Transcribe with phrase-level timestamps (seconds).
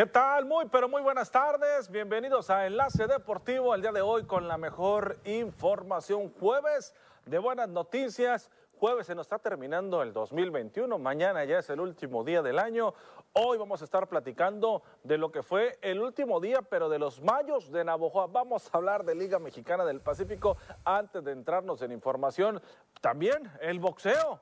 [0.00, 0.46] ¿Qué tal?
[0.46, 1.90] Muy, pero muy buenas tardes.
[1.90, 6.32] Bienvenidos a Enlace Deportivo el día de hoy con la mejor información.
[6.40, 6.94] Jueves
[7.26, 8.50] de buenas noticias.
[8.78, 10.98] Jueves se nos está terminando el 2021.
[10.98, 12.94] Mañana ya es el último día del año.
[13.34, 17.20] Hoy vamos a estar platicando de lo que fue el último día, pero de los
[17.20, 18.28] mayos de Navojoa.
[18.28, 22.62] Vamos a hablar de Liga Mexicana del Pacífico antes de entrarnos en información.
[23.02, 24.40] También el boxeo.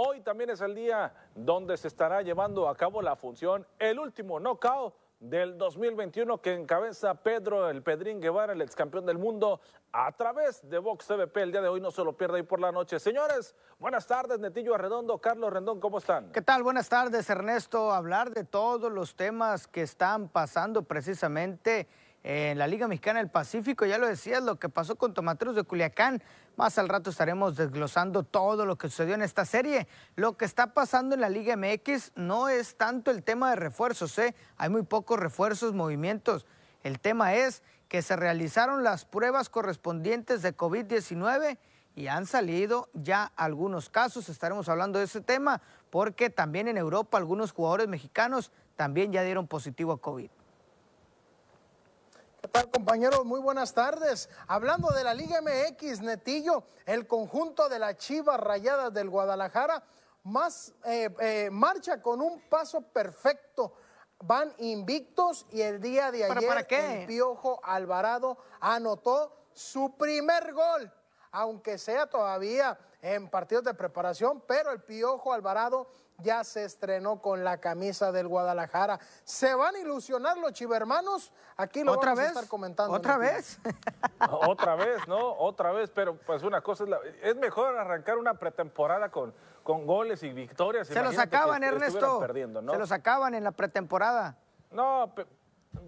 [0.00, 4.38] Hoy también es el día donde se estará llevando a cabo la función El último
[4.38, 10.12] knockout del 2021 que encabeza Pedro el Pedrín Guevara, el ex campeón del mundo, a
[10.12, 11.42] través de Vox TVP.
[11.42, 13.00] El día de hoy no se lo pierda ahí por la noche.
[13.00, 16.30] Señores, buenas tardes, Netillo Arredondo, Carlos Rendón, ¿cómo están?
[16.30, 16.62] ¿Qué tal?
[16.62, 17.90] Buenas tardes, Ernesto.
[17.90, 21.88] Hablar de todos los temas que están pasando precisamente
[22.28, 23.86] en la Liga Mexicana del Pacífico.
[23.86, 26.22] Ya lo decías, lo que pasó con Tomateros de Culiacán.
[26.56, 29.88] Más al rato estaremos desglosando todo lo que sucedió en esta serie.
[30.14, 34.18] Lo que está pasando en la Liga MX no es tanto el tema de refuerzos,
[34.18, 34.34] ¿eh?
[34.58, 36.44] hay muy pocos refuerzos, movimientos.
[36.82, 41.56] El tema es que se realizaron las pruebas correspondientes de COVID-19
[41.96, 44.28] y han salido ya algunos casos.
[44.28, 49.48] Estaremos hablando de ese tema porque también en Europa algunos jugadores mexicanos también ya dieron
[49.48, 50.28] positivo a COVID.
[52.58, 53.24] ¿Qué tal compañeros?
[53.24, 54.28] Muy buenas tardes.
[54.48, 59.80] Hablando de la Liga MX, Netillo, el conjunto de la Chivas Rayadas del Guadalajara
[60.24, 63.74] más, eh, eh, marcha con un paso perfecto.
[64.24, 70.92] Van invictos y el día de ayer el Piojo Alvarado anotó su primer gol,
[71.30, 75.86] aunque sea todavía en partidos de preparación, pero el Piojo Alvarado
[76.18, 78.98] ya se estrenó con la camisa del Guadalajara.
[79.24, 81.32] ¿Se van a ilusionar los chivermanos?
[81.56, 82.26] Aquí lo ¿Otra vamos vez?
[82.26, 82.92] a estar comentando.
[82.92, 83.58] ¿Otra vez?
[84.30, 85.34] Otra vez, ¿no?
[85.38, 89.32] Otra vez, pero pues una cosa es, la, es mejor arrancar una pretemporada con,
[89.62, 90.88] con goles y victorias.
[90.88, 92.26] Se los acaban, Ernesto.
[92.62, 92.72] ¿no?
[92.72, 94.36] Se los acaban en la pretemporada.
[94.70, 95.14] No,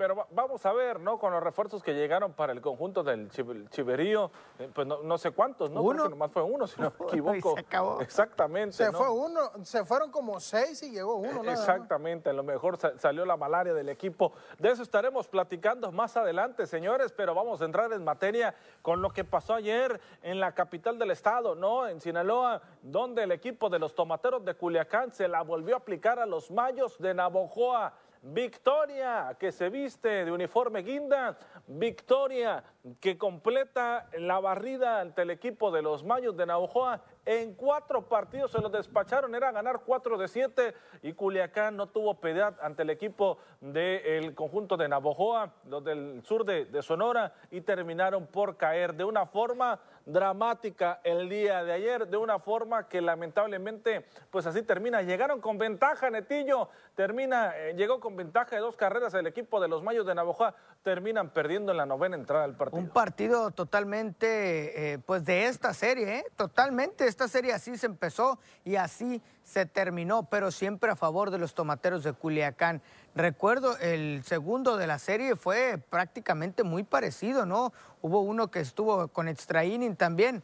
[0.00, 1.18] pero vamos a ver, ¿no?
[1.18, 3.28] Con los refuerzos que llegaron para el conjunto del
[3.68, 5.82] Chiverío, eh, pues no, sé cuántos, ¿no?
[5.82, 6.04] Uno.
[6.04, 7.52] Creo nomás fue uno, si no me equivoco.
[7.52, 8.00] se acabó.
[8.00, 8.78] Exactamente.
[8.78, 11.42] Se fue uno, se fueron como seis y llegó uno.
[11.42, 14.32] Nada Exactamente, a lo mejor salió la malaria del equipo.
[14.58, 19.10] De eso estaremos platicando más adelante, señores, pero vamos a entrar en materia con lo
[19.10, 21.86] que pasó ayer en la capital del estado, ¿no?
[21.86, 26.18] En Sinaloa, donde el equipo de los tomateros de Culiacán se la volvió a aplicar
[26.18, 27.92] a los mayos de Navojoa.
[28.22, 32.62] Victoria que se viste de uniforme guinda, victoria
[33.00, 37.02] que completa la barrida ante el equipo de los Mayos de Naujoa.
[37.26, 42.18] En cuatro partidos se los despacharon, era ganar cuatro de siete y Culiacán no tuvo
[42.18, 48.26] piedad ante el equipo del conjunto de Navojoa, los del sur de, Sonora, y terminaron
[48.26, 54.06] por caer de una forma dramática el día de ayer, de una forma que lamentablemente,
[54.30, 55.02] pues así termina.
[55.02, 59.68] Llegaron con ventaja, Netillo, termina, eh, llegó con ventaja de dos carreras el equipo de
[59.68, 62.80] los Mayos de Navojoa, terminan perdiendo en la novena entrada del partido.
[62.80, 66.24] Un partido totalmente, eh, pues de esta serie, ¿eh?
[66.36, 71.38] totalmente, esta serie así se empezó y así se terminó, pero siempre a favor de
[71.38, 72.80] los tomateros de Culiacán.
[73.14, 77.72] Recuerdo, el segundo de la serie fue prácticamente muy parecido, ¿no?
[78.00, 80.42] Hubo uno que estuvo con extra inning también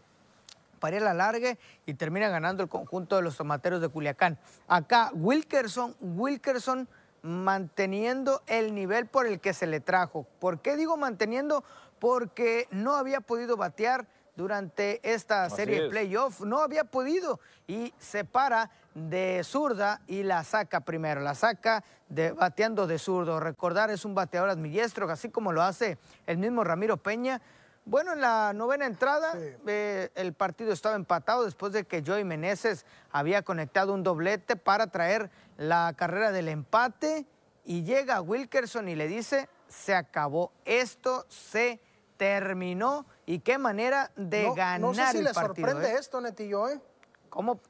[0.81, 4.39] para el alargue y termina ganando el conjunto de los tomateros de Culiacán.
[4.69, 6.89] Acá, Wilkerson, Wilkerson
[7.23, 10.27] manteniendo el nivel por el que se le trajo.
[10.39, 11.65] ¿Por qué digo manteniendo?
[11.99, 14.07] Porque no había podido batear
[14.37, 16.43] durante esta serie de playoff.
[16.43, 21.21] No había podido y se para de zurda y la saca primero.
[21.21, 23.41] La saca de, bateando de zurdo.
[23.41, 27.41] Recordar, es un bateador admillestro, así como lo hace el mismo Ramiro Peña.
[27.85, 32.85] Bueno, en la novena entrada eh, el partido estaba empatado después de que Joey Meneses
[33.13, 37.27] había conectado un doblete para traer la carrera del empate
[37.65, 41.81] y llega Wilkerson y le dice, se acabó, esto se
[42.17, 45.97] terminó y qué manera de ganar no sé si le sorprende ¿eh?
[45.99, 46.81] esto, Netillo, ¿eh?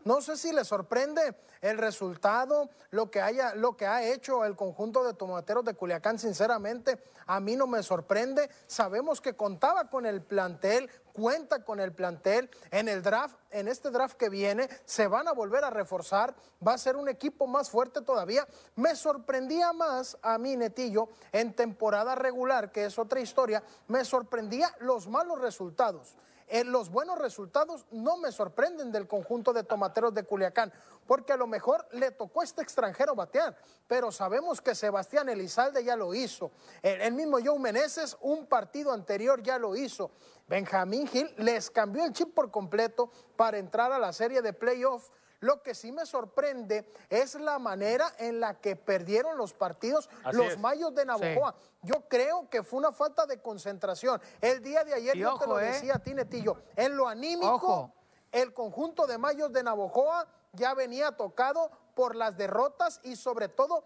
[0.05, 4.55] No sé si le sorprende el resultado, lo que, haya, lo que ha hecho el
[4.55, 8.49] conjunto de tomateros de Culiacán, sinceramente, a mí no me sorprende.
[8.67, 12.49] Sabemos que contaba con el plantel, cuenta con el plantel.
[12.71, 16.35] En el draft, en este draft que viene, se van a volver a reforzar.
[16.67, 18.47] Va a ser un equipo más fuerte todavía.
[18.77, 24.73] Me sorprendía más a mí, Netillo, en temporada regular, que es otra historia, me sorprendía
[24.81, 26.17] los malos resultados.
[26.49, 30.73] Eh, los buenos resultados no me sorprenden del conjunto de tomateros de Culiacán,
[31.07, 33.57] porque a lo mejor le tocó a este extranjero batear,
[33.89, 36.53] pero sabemos que Sebastián Elizalde ya lo hizo.
[36.83, 40.13] El, mismo Joe Meneses, un partido anterior ya lo hizo.
[40.47, 45.11] Benjamín Gil les cambió el chip por completo para entrar a la serie de playoff.
[45.47, 50.59] Lo que sí me sorprende es la manera en la que perdieron los partidos los
[50.59, 51.55] Mayos de Navojoa.
[51.83, 54.21] Yo creo que fue una falta de concentración.
[54.41, 55.67] El día de ayer, yo te lo ¿eh?
[55.67, 57.93] decía a ti, Netillo, en lo anímico,
[58.33, 63.85] el conjunto de Mayos de Navojoa ya venía tocado por las derrotas y sobre todo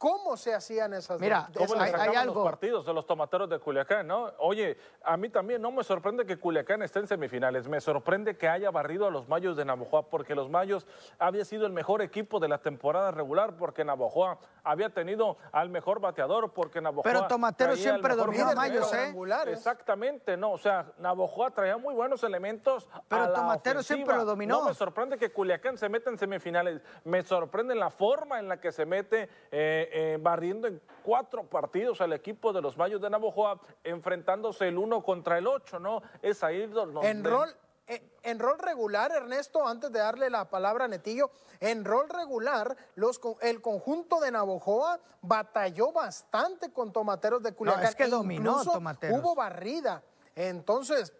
[0.00, 4.06] cómo se hacían esas Mira, cómo le hay, los partidos de los tomateros de Culiacán,
[4.06, 4.32] ¿no?
[4.38, 8.48] Oye, a mí también no me sorprende que Culiacán esté en semifinales, me sorprende que
[8.48, 10.86] haya barrido a los Mayos de Navojoa, porque los Mayos
[11.18, 16.00] había sido el mejor equipo de la temporada regular, porque Navojoa había tenido al mejor
[16.00, 19.14] bateador, porque Navojoa Pero Tomateros siempre dominó a Mayos, ¿eh?
[19.48, 24.60] Exactamente, no, o sea, Navojoa traía muy buenos elementos Pero Tomateros siempre lo dominó.
[24.60, 28.58] No me sorprende que Culiacán se meta en semifinales, me sorprende la forma en la
[28.58, 33.10] que se mete eh, eh, barriendo en cuatro partidos al equipo de los Mayos de
[33.10, 36.02] Navojoa, enfrentándose el uno contra el ocho, ¿no?
[36.22, 37.08] Es ahí donde...
[37.08, 37.54] En rol,
[37.86, 42.76] eh, en rol regular, Ernesto, antes de darle la palabra a Netillo, en rol regular,
[42.94, 47.84] los, el conjunto de Navojoa batalló bastante con Tomateros de Culiacán.
[47.84, 49.18] es que dominó Tomateros.
[49.18, 50.02] Hubo barrida.
[50.36, 51.12] Entonces,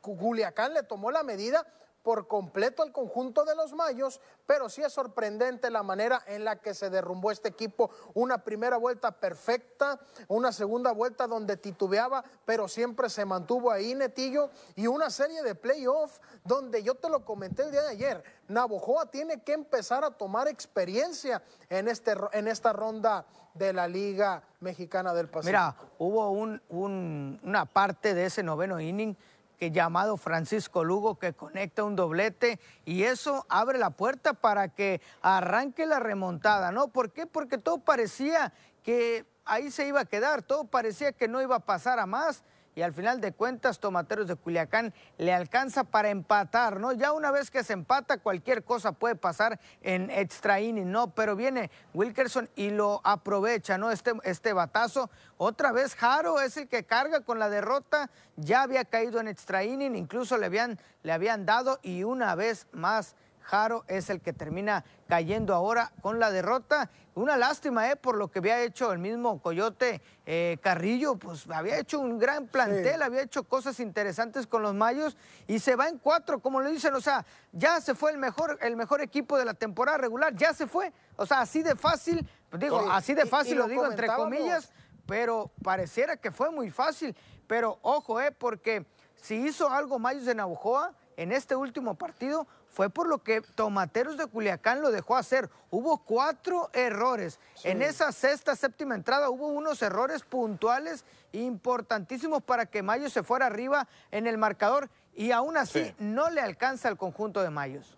[0.00, 1.66] Culiacán le tomó la medida
[2.04, 6.56] por completo al conjunto de los Mayos, pero sí es sorprendente la manera en la
[6.56, 7.90] que se derrumbó este equipo.
[8.12, 9.98] Una primera vuelta perfecta,
[10.28, 15.54] una segunda vuelta donde titubeaba, pero siempre se mantuvo ahí Netillo, y una serie de
[15.54, 18.22] playoffs donde yo te lo comenté el día de ayer.
[18.48, 23.24] Navojoa tiene que empezar a tomar experiencia en, este, en esta ronda
[23.54, 25.46] de la Liga Mexicana del Pacífico.
[25.46, 29.16] Mira, hubo una parte de ese noveno inning
[29.58, 35.00] que llamado Francisco Lugo que conecta un doblete y eso abre la puerta para que
[35.22, 36.88] arranque la remontada, ¿no?
[36.88, 37.26] ¿Por qué?
[37.26, 38.52] Porque todo parecía
[38.82, 42.42] que ahí se iba a quedar, todo parecía que no iba a pasar a más
[42.74, 46.92] y al final de cuentas Tomateros de Culiacán le alcanza para empatar, ¿no?
[46.92, 51.14] Ya una vez que se empata cualquier cosa puede pasar en extra inning, ¿no?
[51.14, 53.90] Pero viene Wilkerson y lo aprovecha, ¿no?
[53.90, 55.10] Este, este batazo.
[55.36, 59.64] Otra vez Jaro es el que carga con la derrota, ya había caído en extra
[59.64, 64.32] inning, incluso le habían, le habían dado y una vez más Jaro es el que
[64.32, 66.90] termina cayendo ahora con la derrota.
[67.14, 67.96] Una lástima, ¿eh?
[67.96, 72.48] Por lo que había hecho el mismo Coyote eh, Carrillo, pues había hecho un gran
[72.48, 76.70] plantel, había hecho cosas interesantes con los Mayos y se va en cuatro, como lo
[76.70, 80.34] dicen, o sea, ya se fue el mejor, el mejor equipo de la temporada regular,
[80.34, 80.92] ya se fue.
[81.16, 82.26] O sea, así de fácil,
[82.58, 84.72] digo, así de fácil lo, digo entre comillas,
[85.06, 87.14] pero pareciera que fue muy fácil.
[87.46, 88.32] Pero ojo, ¿eh?
[88.32, 93.40] Porque si hizo algo Mayos de Navajoa en este último partido, fue por lo que
[93.40, 95.48] Tomateros de Culiacán lo dejó hacer.
[95.70, 97.38] Hubo cuatro errores.
[97.62, 103.46] En esa sexta, séptima entrada hubo unos errores puntuales importantísimos para que Mayos se fuera
[103.46, 107.96] arriba en el marcador y aún así no le alcanza al conjunto de Mayos.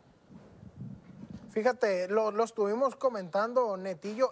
[1.52, 4.30] Fíjate, lo, estuvimos comentando, Netillo,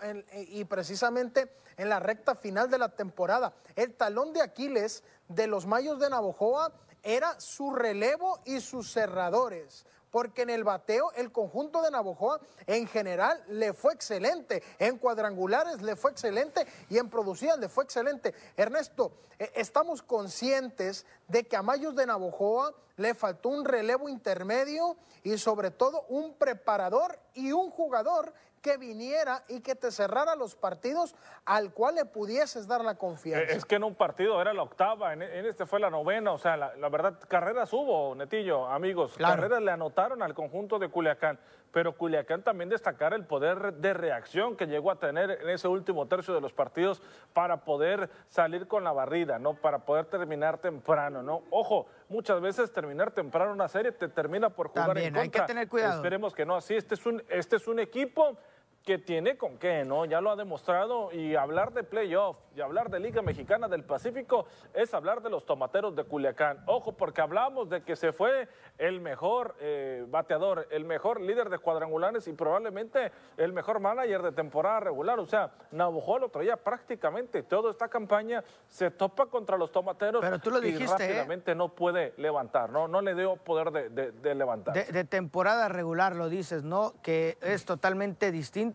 [0.50, 3.54] y precisamente en la recta final de la temporada.
[3.76, 6.70] El talón de Aquiles de los Mayos de Navojoa
[7.02, 12.38] era su relevo y sus cerradores porque en el bateo el conjunto de Navojoa
[12.68, 17.82] en general le fue excelente, en cuadrangulares le fue excelente y en producidas le fue
[17.82, 18.32] excelente.
[18.56, 19.10] Ernesto,
[19.40, 25.36] eh, estamos conscientes de que a Mayos de Navojoa le faltó un relevo intermedio y
[25.36, 28.32] sobre todo un preparador y un jugador
[28.64, 33.52] que viniera y que te cerrara los partidos al cual le pudieses dar la confianza.
[33.52, 36.56] Es que en un partido era la octava, en, este fue la novena, o sea,
[36.56, 41.38] la, verdad, carreras hubo, Netillo, amigos, carreras le anotaron al conjunto de Culiacán,
[41.72, 46.06] pero Culiacán también destacar el poder de reacción que llegó a tener en ese último
[46.06, 47.02] tercio de los partidos
[47.34, 49.54] para poder salir con la barrida, ¿no?
[49.54, 51.42] Para poder terminar temprano, ¿no?
[51.50, 55.22] Ojo, muchas veces terminar temprano una serie te termina por jugar en contra.
[55.22, 55.96] hay que tener cuidado.
[55.96, 58.38] Esperemos que no así, este es un, este es un equipo
[58.84, 60.04] que tiene con qué, ¿no?
[60.04, 64.44] Ya lo ha demostrado y hablar de playoff y hablar de Liga Mexicana del Pacífico
[64.74, 66.62] es hablar de los tomateros de Culiacán.
[66.66, 71.58] Ojo, porque hablamos de que se fue el mejor eh, bateador, el mejor líder de
[71.58, 75.18] cuadrangulares y probablemente el mejor manager de temporada regular.
[75.18, 80.38] O sea, Navajo lo traía prácticamente toda esta campaña, se topa contra los tomateros Pero
[80.40, 81.08] tú lo dijiste, y ¿eh?
[81.08, 82.86] rápidamente no puede levantar, ¿no?
[82.86, 84.74] No le dio poder de, de levantar.
[84.74, 86.92] de temporada regular lo dices, ¿no?
[87.02, 88.73] Que es totalmente distinto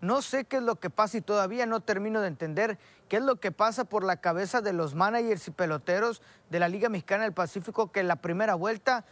[0.00, 3.22] no sé qué es lo que pasa y todavía no termino de entender qué es
[3.22, 7.22] lo que pasa por la cabeza de los managers y peloteros de la Liga Mexicana
[7.22, 9.04] del Pacífico que en la primera vuelta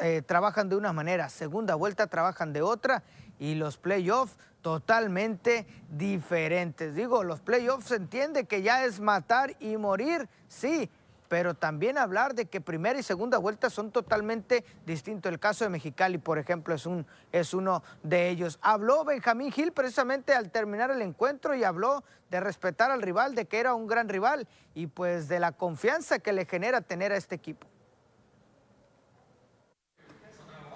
[0.00, 3.04] eh, trabajan de una manera, segunda vuelta trabajan de otra
[3.38, 6.94] y los playoffs totalmente diferentes.
[6.94, 10.90] Digo, los playoffs se entiende que ya es matar y morir, sí,
[11.34, 15.32] pero también hablar de que primera y segunda vuelta son totalmente distintos.
[15.32, 18.60] El caso de Mexicali, por ejemplo, es, un, es uno de ellos.
[18.62, 23.46] Habló Benjamín Gil precisamente al terminar el encuentro y habló de respetar al rival, de
[23.46, 27.16] que era un gran rival y pues de la confianza que le genera tener a
[27.16, 27.66] este equipo.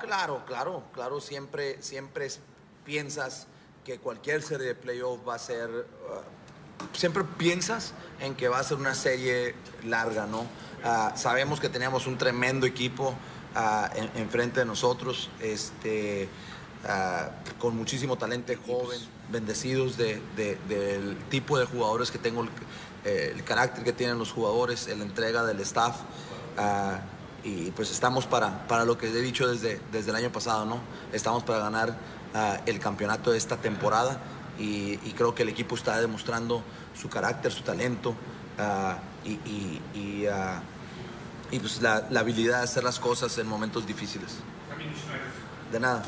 [0.01, 2.27] Claro, claro, claro, siempre, siempre
[2.85, 3.47] piensas
[3.85, 6.48] que cualquier serie de playoff va a ser, uh,
[6.93, 9.55] siempre piensas en que va a ser una serie
[9.85, 10.41] larga, ¿no?
[10.41, 13.11] Uh, sabemos que tenemos un tremendo equipo
[13.55, 16.29] uh, enfrente de nosotros, este,
[17.59, 22.51] con muchísimo talento joven, bendecidos de, del tipo de jugadores que tengo, el,
[23.05, 25.97] el, carácter que tienen los jugadores, la entrega del staff
[27.43, 30.81] y pues estamos para, para lo que he dicho desde, desde el año pasado, ¿no?
[31.13, 31.99] Estamos para ganar
[32.65, 34.21] el campeonato de esta temporada
[34.59, 36.63] y, y, creo que el equipo está demostrando
[36.95, 40.61] su carácter, su talento uh, y, y, y, uh,
[41.51, 44.41] y pues la, la, habilidad de hacer las cosas en momentos difíciles.
[45.71, 46.03] De nada.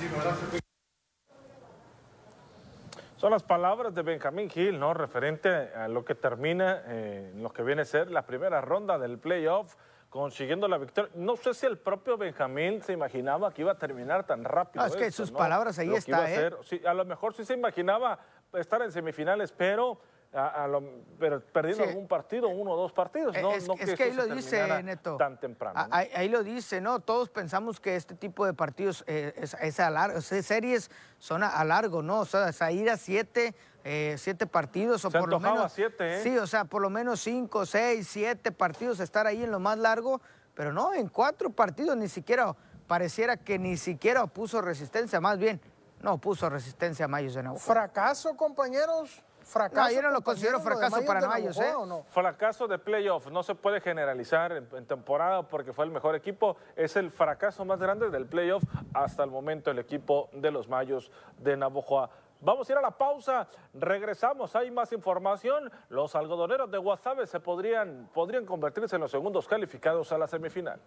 [3.17, 4.95] Son las palabras de Benjamín Gil, ¿no?
[4.95, 9.19] Referente a lo que termina, eh, lo que viene a ser la primera ronda del
[9.19, 9.77] playoff
[10.09, 11.11] consiguiendo la victoria.
[11.15, 14.83] No sé si el propio Benjamín se imaginaba que iba a terminar tan rápido.
[14.83, 15.39] No, es que esto, sus ¿no?
[15.39, 16.35] palabras ahí Lo que está, iba a ¿eh?
[16.35, 16.57] ser.
[16.65, 18.19] Sí, a lo mejor sí se imaginaba
[18.55, 20.01] estar en semifinales, pero,
[20.33, 20.83] a, a lo,
[21.19, 21.91] pero perdiendo Sí.
[21.91, 23.37] algún partido, uno o dos partidos.
[23.43, 25.17] No, es, no es que ahí esto lo dice Neto.
[25.17, 25.81] tan temprano.
[25.89, 25.95] ¿no?
[25.95, 27.01] Ahí, ahí lo dice, ¿no?
[27.01, 30.91] Todos pensamos que este tipo de partidos, eh, es, es a largo, o sea, series
[31.19, 32.21] son a, a largo, ¿no?
[32.21, 35.73] O sea, ir a siete, eh, siete partidos o Se por lo menos.
[35.73, 36.23] siete, ¿eh?
[36.23, 39.79] Sí, o sea, por lo menos cinco, seis, siete partidos, estar ahí en lo más
[39.79, 40.21] largo,
[40.55, 42.55] pero no, en cuatro partidos ni siquiera,
[42.87, 45.61] pareciera que ni siquiera puso resistencia, más bien,
[46.01, 47.65] no puso resistencia a Mayos de Navajo.
[47.65, 49.23] ¿Fracaso, compañeros?
[49.43, 51.73] ¿Fracaso, No, yo no lo considero fracaso para Mayos, ¿eh?
[51.87, 52.05] no?
[52.11, 56.57] Fracaso de playoff, no se puede generalizar en, en temporada porque fue el mejor equipo.
[56.77, 58.63] Es el fracaso más grande del playoff
[58.95, 62.11] hasta el momento el equipo de los Mayos de Navojoa.
[62.43, 65.71] Vamos a ir a la pausa, regresamos, hay más información.
[65.91, 70.81] Los algodoneros de Guasave se podrían, podrían convertirse en los segundos calificados a la semifinal.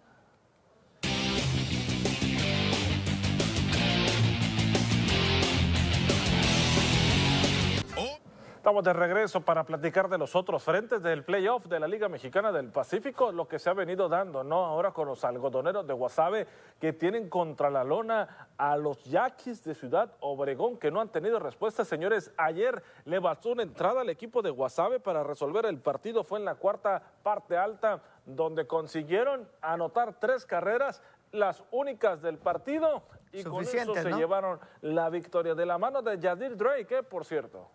[8.64, 12.50] Estamos de regreso para platicar de los otros frentes del playoff de la Liga Mexicana
[12.50, 14.64] del Pacífico, lo que se ha venido dando, ¿no?
[14.64, 16.46] Ahora con los algodoneros de Guasave
[16.80, 21.38] que tienen contra la lona a los Yaquis de Ciudad Obregón que no han tenido
[21.40, 21.84] respuesta.
[21.84, 26.24] Señores, ayer le bastó una entrada al equipo de Guasave para resolver el partido.
[26.24, 31.02] Fue en la cuarta parte alta donde consiguieron anotar tres carreras,
[31.32, 34.16] las únicas del partido, y con eso se ¿no?
[34.16, 37.02] llevaron la victoria de la mano de Yadir Drake, ¿eh?
[37.02, 37.68] por cierto.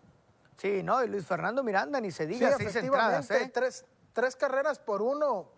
[0.60, 3.50] Sí, no, y Luis Fernando Miranda, ni se Sí, diga, seis entradas, efectivamente, ¿eh?
[3.52, 5.48] tres, tres carreras por uno.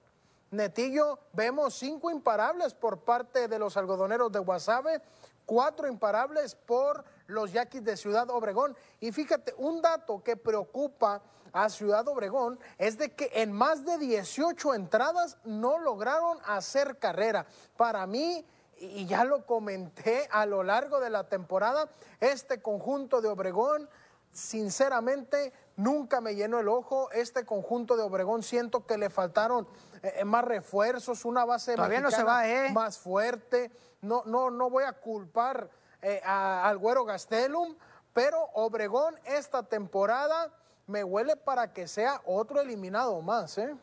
[0.53, 5.03] Netillo, vemos cinco imparables por parte de los algodoneros de Guasave,
[5.45, 8.77] cuatro imparables por los yaquis de Ciudad Obregón.
[9.01, 11.21] Y fíjate, un dato que preocupa
[11.53, 17.45] a Ciudad Obregón es de que en más de 18 entradas no lograron hacer carrera.
[17.77, 18.47] Para mí,
[18.79, 21.89] y ya lo comenté a lo largo de la temporada,
[22.21, 23.89] este conjunto de Obregón
[24.33, 27.11] sinceramente nunca me llenó el ojo.
[27.13, 29.67] Este conjunto de Obregón siento que le faltaron
[30.03, 32.73] eh, más refuerzos, una base Todavía no se mexicana va, ¿eh?
[32.73, 33.71] más fuerte.
[34.01, 35.69] No, no, no voy a culpar
[36.01, 37.77] eh, a- al güero Gastelum,
[38.13, 40.51] pero Obregón esta temporada
[40.87, 43.75] me huele para que sea otro eliminado más, ¿eh?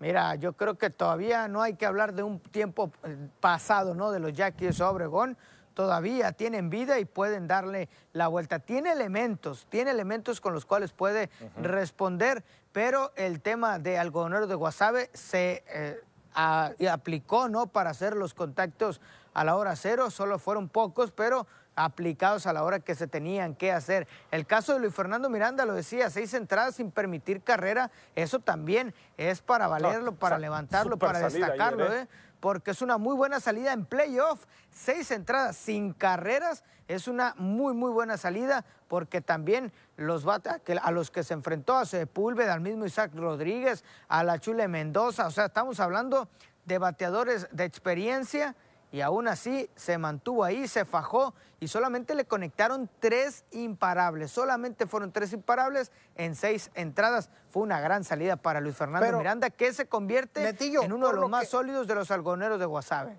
[0.00, 4.10] Mira, yo creo que todavía no hay que hablar de un tiempo eh, pasado, ¿no?
[4.10, 5.38] De los de Obregón.
[5.74, 8.58] Todavía tienen vida y pueden darle la vuelta.
[8.58, 14.54] Tiene elementos, tiene elementos con los cuales puede responder, pero el tema de algodonero de
[14.54, 16.00] Guasave se eh,
[16.34, 17.66] a- aplicó, ¿no?
[17.66, 19.00] Para hacer los contactos
[19.34, 20.10] a la hora cero.
[20.10, 24.06] Solo fueron pocos, pero aplicados a la hora que se tenían que hacer.
[24.30, 28.94] El caso de Luis Fernando Miranda lo decía, seis entradas sin permitir carrera, eso también
[29.16, 32.02] es para valerlo, para levantarlo, para destacarlo, ayer, ¿eh?
[32.02, 32.08] ¿eh?
[32.42, 34.46] Porque es una muy buena salida en playoff.
[34.72, 41.12] Seis entradas sin carreras es una muy, muy buena salida, porque también los a los
[41.12, 45.46] que se enfrentó a Sepúlveda, al mismo Isaac Rodríguez, a la Chule Mendoza, o sea,
[45.46, 46.28] estamos hablando
[46.64, 48.56] de bateadores de experiencia
[48.92, 54.30] y aún así se mantuvo ahí, se fajó y solamente le conectaron tres imparables.
[54.30, 57.30] Solamente fueron tres imparables en seis entradas.
[57.50, 61.06] Fue una gran salida para Luis Fernando Pero, Miranda, que se convierte Netillo, en uno
[61.06, 63.16] de los lo más que- sólidos de los algoneros de Guasave.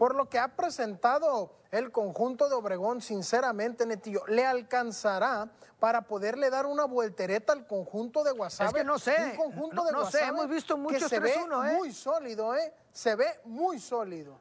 [0.00, 6.48] Por lo que ha presentado el conjunto de Obregón, sinceramente, Netillo, le alcanzará para poderle
[6.48, 8.68] dar una vueltereta al conjunto de Guasave.
[8.70, 11.20] Es que no sé, Un conjunto no- de no sé, hemos visto que muchos se
[11.20, 11.76] ve 3-1, ¿eh?
[11.76, 12.72] muy sólido, ¿eh?
[12.92, 14.40] Se ve muy sólido.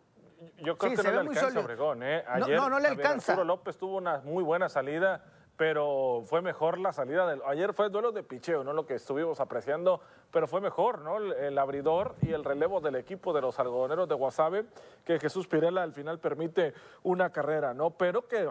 [0.59, 1.61] Yo creo Sí, que se no ve le muy alcanza a.
[1.61, 2.03] Obregón.
[2.03, 2.23] ¿eh?
[2.25, 3.33] No, Ayer, no, no le ver, alcanza.
[3.33, 5.25] Arturo López tuvo una muy buena salida,
[5.59, 7.41] pero fue mejor la salida del.
[7.45, 9.99] Ayer fue el duelo de picheo, no lo que estuvimos apreciando,
[10.31, 11.17] pero fue mejor, ¿no?
[11.17, 14.63] El, el abridor y el relevo del equipo de los algodoneros de Guasave,
[15.03, 16.73] que Jesús Pirela al final permite
[17.03, 17.89] una carrera, ¿no?
[17.89, 18.49] Pero que.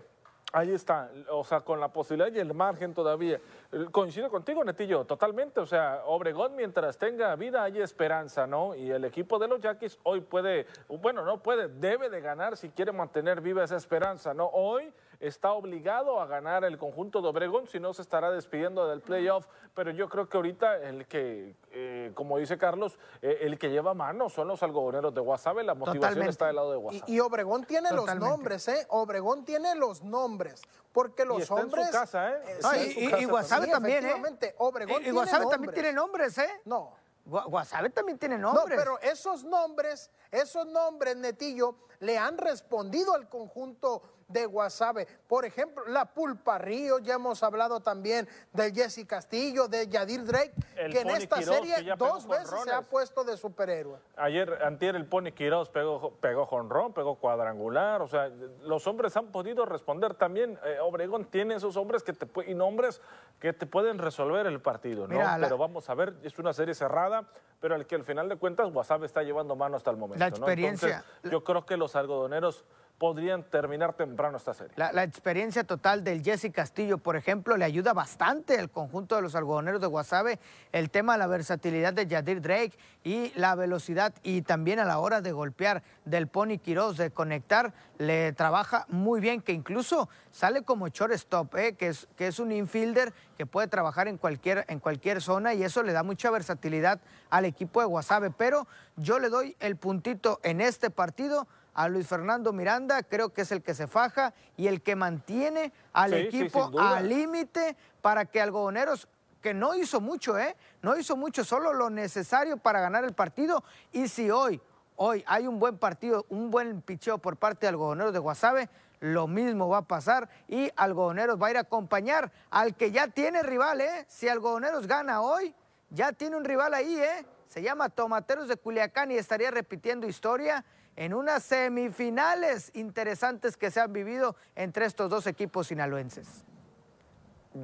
[0.51, 3.39] Ahí está, o sea, con la posibilidad y el margen todavía.
[3.71, 5.61] Eh, Coincido contigo, Netillo, totalmente.
[5.61, 8.75] O sea, Obregón, mientras tenga vida, hay esperanza, ¿no?
[8.75, 12.71] Y el equipo de los Yaquis hoy puede, bueno, no puede, debe de ganar si
[12.71, 14.47] quiere mantener viva esa esperanza, ¿no?
[14.47, 19.01] Hoy está obligado a ganar el conjunto de Obregón, si no se estará despidiendo del
[19.01, 19.47] playoff.
[19.75, 23.95] Pero yo creo que ahorita el que, eh, como dice Carlos, eh, el que lleva
[23.95, 25.65] mano son los algodoneros de Guasave.
[25.65, 26.31] La motivación Totalmente.
[26.31, 27.05] está del lado de Guasave.
[27.11, 28.21] Y, y Obregón tiene Totalmente.
[28.21, 28.87] los nombres, ¿eh?
[28.91, 30.63] Obregón tiene los nombres.
[30.93, 31.91] Porque los está en su hombres.
[31.91, 32.59] casa, ¿eh?
[32.63, 34.55] No, Sí, y, su y- casa y Guasave Sí, también, ¿eh?
[34.59, 36.49] Obregón Y- y, Guasave también tiene nombres, ¿eh?
[36.65, 36.93] No.
[37.27, 38.79] Gua- Guasave también tiene No, nombres.
[38.79, 45.07] pero esos nombres, esos nombres, Netillo, le han respondido al conjunto de Guasave.
[45.27, 50.53] Por ejemplo, la Pulpa Río, ya hemos hablado también del Jesse Castillo, de Yadir Drake,
[50.77, 53.99] El que en esta Quiroz, serie dos veces se ha puesto de superhéroe.
[54.17, 58.29] Ayer, antier, el Pony Quiroz pegó, pegó jonrón, pegó cuadrangular, o sea,
[58.63, 60.59] los hombres han podido responder también.
[60.65, 63.01] eh, Obregón tiene esos hombres que te, y nombres
[63.41, 65.15] que te pueden resolver el partido, ¿no?
[65.15, 67.25] Mira, la- Pero vamos a ver, es una serie cerrada,
[67.61, 70.23] pero al que al final de cuentas Guasave está llevando mano hasta el momento.
[70.23, 70.37] La ¿no?
[70.37, 70.97] experiencia.
[70.99, 72.65] Entonces, yo creo que los algodoneros
[72.99, 74.73] podrían terminar temprano esta serie.
[74.77, 79.37] La, experiencia total del Jesse Castillo, por ejemplo, le ayuda bastante al conjunto de los
[79.37, 80.41] algodoneros de Guasave.
[80.73, 84.99] El tema de la versatilidad de Yadir Drake y la velocidad y también a la
[84.99, 90.63] hora de golpear del Pony Quiroz, de conectar, le trabaja muy bien, que incluso sale
[90.63, 91.75] como shortstop, ¿eh?
[91.75, 95.63] que, es, que es un infielder que puede trabajar en cualquier, en cualquier zona y
[95.63, 98.33] eso le da mucha versatilidad al equipo de Guasave.
[98.33, 101.47] Pero yo le doy el puntito en este partido
[101.79, 105.73] a Luis Fernando Miranda, creo que es el que se faja y el que mantiene
[105.93, 106.97] al Sí, sí, equipo duda.
[106.97, 109.07] al límite para que Algodoneros,
[109.41, 110.57] que no hizo mucho, ¿eh?
[110.83, 113.63] No hizo mucho, solo lo necesario para ganar el partido.
[113.93, 114.61] Y si hoy,
[114.97, 119.29] hoy hay un buen partido, un buen picheo por parte de Algodoneros de Guasave, lo
[119.29, 123.45] mismo va a pasar y Algodoneros va a ir a acompañar al que ya tiene
[123.45, 124.05] rival, ¿eh?
[124.09, 125.55] Si Algodoneros gana hoy,
[125.91, 127.25] ya tiene un rival ahí, ¿eh?
[127.49, 130.65] Se llama Tomateros de Culiacán y estaría repitiendo historia
[130.97, 136.45] en unas semifinales interesantes que se han vivido entre estos dos equipos sinaloenses.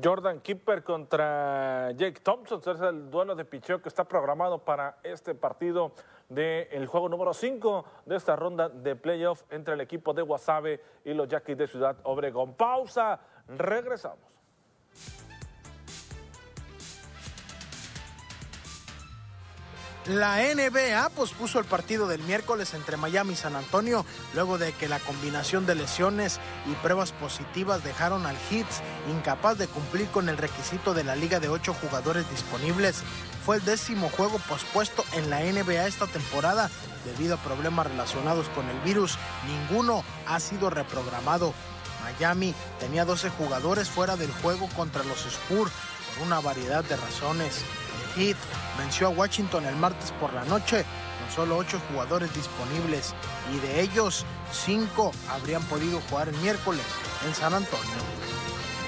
[0.02, 5.34] Jordan Kipper contra Jake Thompson, es el duelo de picheo que está programado para este
[5.34, 5.92] partido
[6.30, 11.12] del juego número 5 de esta ronda de playoff entre el equipo de Guasave y
[11.12, 12.54] los Yaquis de Ciudad Obregón.
[12.54, 14.34] Pausa, regresamos.
[20.06, 24.86] La NBA pospuso el partido del miércoles entre Miami y San Antonio luego de que
[24.86, 26.40] la combinación de lesiones
[26.70, 31.40] y pruebas positivas dejaron al Hits incapaz de cumplir con el requisito de la liga
[31.40, 33.02] de ocho jugadores disponibles.
[33.46, 36.70] Fue el décimo juego pospuesto en la NBA esta temporada
[37.06, 39.16] debido a problemas relacionados con el virus.
[39.46, 41.54] Ninguno ha sido reprogramado.
[42.02, 45.72] Miami tenía 12 jugadores fuera del juego contra los Spurs
[46.14, 47.62] por una variedad de razones.
[48.16, 48.36] El Heat
[48.78, 50.84] venció a Washington el martes por la noche
[51.20, 53.14] con solo 8 jugadores disponibles
[53.52, 56.84] y de ellos 5 habrían podido jugar el miércoles
[57.26, 58.24] en San Antonio.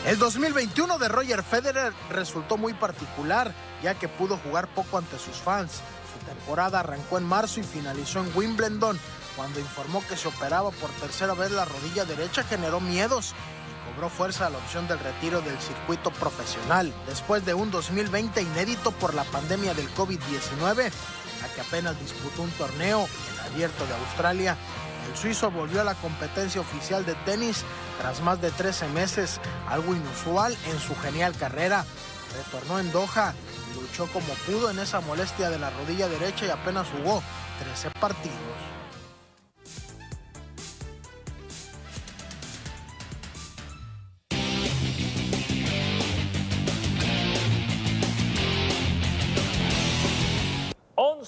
[0.06, 5.36] El 2021 de Roger Federer resultó muy particular ya que pudo jugar poco ante sus
[5.36, 5.80] fans.
[6.12, 8.98] Su temporada arrancó en marzo y finalizó en Wimbledon.
[9.34, 13.34] Cuando informó que se operaba por tercera vez la rodilla derecha generó miedos
[13.86, 16.92] cobró fuerza la opción del retiro del circuito profesional.
[17.06, 22.42] Después de un 2020 inédito por la pandemia del COVID-19, en la que apenas disputó
[22.42, 23.08] un torneo,
[23.40, 24.56] el abierto de Australia,
[25.10, 27.64] el suizo volvió a la competencia oficial de tenis
[28.00, 31.84] tras más de 13 meses, algo inusual en su genial carrera.
[32.36, 33.34] Retornó en Doha
[33.80, 37.22] luchó como pudo en esa molestia de la rodilla derecha y apenas jugó
[37.60, 38.75] 13 partidos.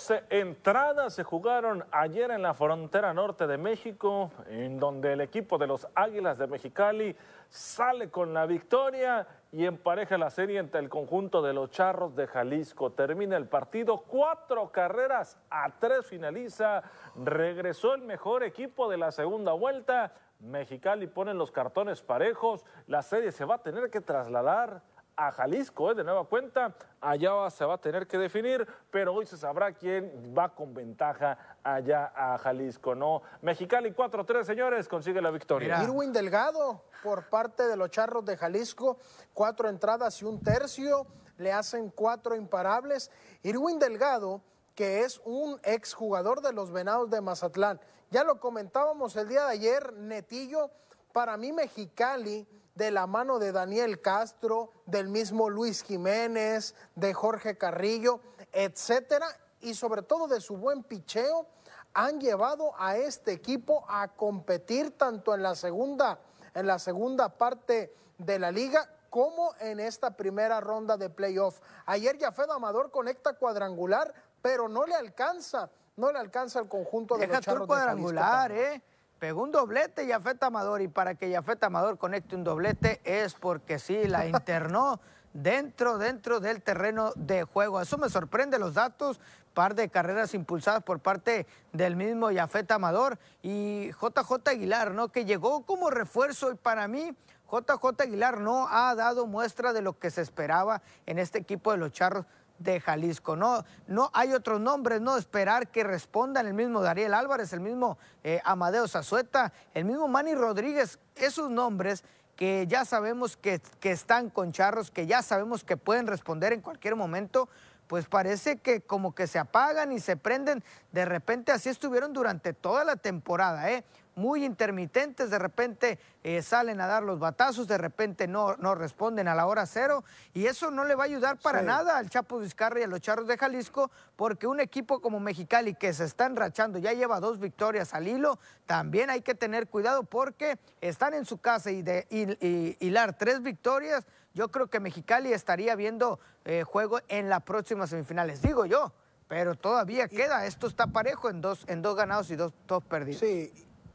[0.08, 5.58] 12 entradas se jugaron ayer en la frontera norte de México, en donde el equipo
[5.58, 7.14] de los Águilas de Mexicali
[7.50, 12.26] sale con la victoria y empareja la serie entre el conjunto de los Charros de
[12.26, 12.90] Jalisco.
[12.92, 16.82] Termina el partido, cuatro carreras a tres finaliza.
[17.14, 20.14] Regresó el mejor equipo de la segunda vuelta.
[20.40, 22.64] Mexicali pone los cartones parejos.
[22.86, 24.80] La serie se va a tener que trasladar
[25.18, 25.94] a Jalisco, ¿eh?
[25.96, 26.74] de nueva cuenta.
[27.00, 31.56] Allá se va a tener que definir, pero hoy se sabrá quién va con ventaja
[31.64, 33.22] allá a Jalisco, ¿no?
[33.42, 35.82] Mexicali 4-3, señores, consigue la victoria.
[35.82, 38.98] Irwin Delgado, por parte de los Charros de Jalisco,
[39.34, 43.10] cuatro entradas y un tercio, le hacen cuatro imparables.
[43.42, 44.40] Irwin Delgado,
[44.76, 47.80] que es un exjugador de los Venados de Mazatlán.
[48.10, 50.70] Ya lo comentábamos el día de ayer, Netillo,
[51.12, 52.46] para mí Mexicali
[52.78, 58.20] de la mano de Daniel Castro, del mismo Luis Jiménez, de Jorge Carrillo,
[58.52, 59.26] etcétera,
[59.60, 61.48] y sobre todo de su buen picheo,
[61.92, 66.20] han llevado a este equipo a competir tanto en la segunda,
[66.54, 71.58] en la segunda parte de la liga como en esta primera ronda de playoff.
[71.84, 77.22] Ayer Yafed Amador conecta cuadrangular, pero no le alcanza, no le alcanza el conjunto de
[77.22, 78.82] Deja los Charros tú el cuadrangular, ¿eh?
[79.18, 83.78] Pegó un doblete Yafet Amador y para que Yafet Amador conecte un doblete es porque
[83.78, 85.00] sí, la internó
[85.32, 87.80] dentro, dentro del terreno de juego.
[87.80, 89.20] Eso me sorprende los datos,
[89.54, 95.08] par de carreras impulsadas por parte del mismo Yafet Amador y JJ Aguilar, ¿no?
[95.08, 97.16] Que llegó como refuerzo y para mí
[97.50, 101.78] JJ Aguilar no ha dado muestra de lo que se esperaba en este equipo de
[101.78, 102.24] los Charros
[102.58, 103.36] de Jalisco.
[103.36, 107.98] No, no hay otros nombres, no esperar que respondan el mismo Dariel Álvarez, el mismo
[108.24, 112.04] eh, Amadeo Zazueta, el mismo Manny Rodríguez, esos nombres
[112.36, 116.60] que ya sabemos que, que están con charros, que ya sabemos que pueden responder en
[116.60, 117.48] cualquier momento,
[117.88, 120.62] pues parece que como que se apagan y se prenden.
[120.92, 123.82] De repente así estuvieron durante toda la temporada, ¿eh?
[124.18, 129.28] Muy intermitentes, de repente eh, salen a dar los batazos, de repente no, no responden
[129.28, 130.04] a la hora cero
[130.34, 133.00] y eso no le va a ayudar para nada al Chapo Vizcarra y a los
[133.00, 137.38] Charros de Jalisco porque un equipo como Mexicali que se está enrachando, ya lleva dos
[137.38, 142.76] victorias al hilo, también hay que tener cuidado porque están en su casa y de
[142.80, 144.04] hilar tres victorias,
[144.34, 148.92] yo creo que Mexicali estaría viendo eh, juego en las próximas semifinales, digo yo.
[149.28, 153.20] Pero todavía queda, esto está parejo en dos, en dos ganados y dos, dos perdidos.
[153.20, 153.52] Sí,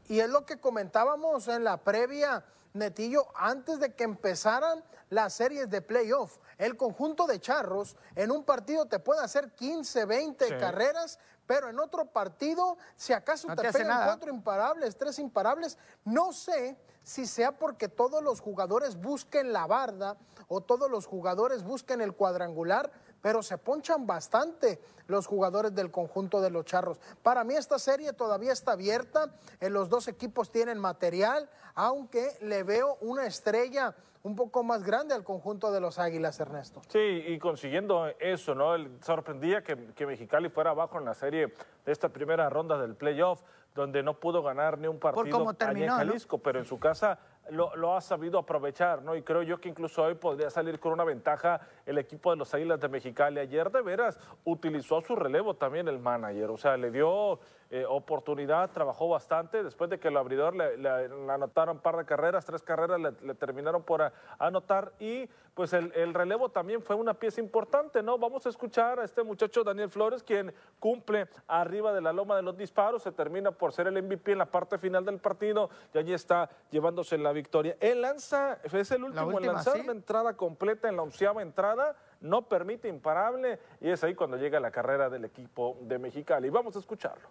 [0.08, 5.70] y es lo que comentábamos en la previa, Netillo, antes de que empezaran las series
[5.70, 6.38] de playoff.
[6.58, 11.78] El conjunto de charros en un partido te puede hacer 15, 20 carreras, pero en
[11.78, 17.88] otro partido, si acaso te, pegan cuatro imparables, tres imparables, no sé si sea porque
[17.88, 20.16] todos los jugadores busquen la barda
[20.48, 22.90] o todos los jugadores busquen el cuadrangular,
[23.24, 27.00] pero se ponchan bastante los jugadores del conjunto de los Charros.
[27.22, 32.62] Para mí esta serie todavía está abierta, en los dos equipos tienen material, aunque le
[32.64, 36.82] veo una estrella un poco más grande al conjunto de los Águilas, Ernesto.
[36.88, 38.74] Sí, y consiguiendo eso, ¿no?
[39.00, 41.54] sorprendía que, que Mexicali fuera abajo en la serie
[41.86, 43.40] de esta primera ronda del playoff,
[43.74, 47.18] donde no pudo ganar ni un partido en Jalisco, pero en su casa
[47.50, 49.14] lo, ha sabido aprovechar, ¿no?
[49.14, 52.52] Y creo yo que incluso hoy podría salir con una ventaja el equipo de los
[52.54, 53.38] Águilas de Mexicali.
[53.38, 57.38] Ayer de veras utilizó su relevo también el manager, o sea, le dio
[57.70, 60.88] eh, oportunidad, trabajó bastante, después de que el abridor le,
[61.30, 66.14] anotaron un par de carreras, tres carreras le, terminaron por anotar y pues el, el,
[66.14, 68.18] relevo también fue una pieza importante, ¿no?
[68.18, 72.42] Vamos a escuchar a este muchacho Daniel Flores, quien cumple arriba de la loma de
[72.42, 75.98] los disparos, se termina por ser el MVP en la parte final del partido y
[75.98, 77.76] allí está llevándose la victoria.
[77.80, 82.48] Él lanza, es el último en lanzar una entrada completa en la onceava entrada, no
[82.48, 86.50] permite imparable y es ahí cuando llega la carrera del equipo de Mexicali.
[86.50, 87.28] Vamos a escucharlo.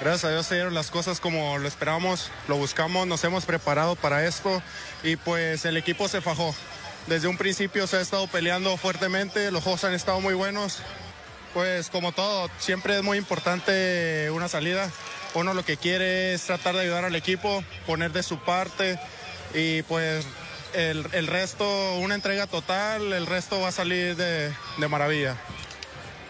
[0.00, 3.94] Gracias a Dios se dieron las cosas como lo esperamos, lo buscamos, nos hemos preparado
[3.94, 4.60] para esto
[5.04, 6.54] y pues el equipo se fajó.
[7.06, 10.80] Desde un principio se ha estado peleando fuertemente, los juegos han estado muy buenos.
[11.54, 14.90] Pues como todo, siempre es muy importante una salida.
[15.34, 18.98] Uno lo que quiere es tratar de ayudar al equipo, poner de su parte
[19.54, 20.26] y pues
[20.72, 25.36] el, resto, una entrega total, el resto va a salir de, de maravilla.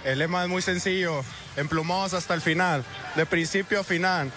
[0.05, 1.24] El lema es muy sencillo,
[1.57, 2.85] emplumados hasta el final,
[3.17, 4.31] de principio a final.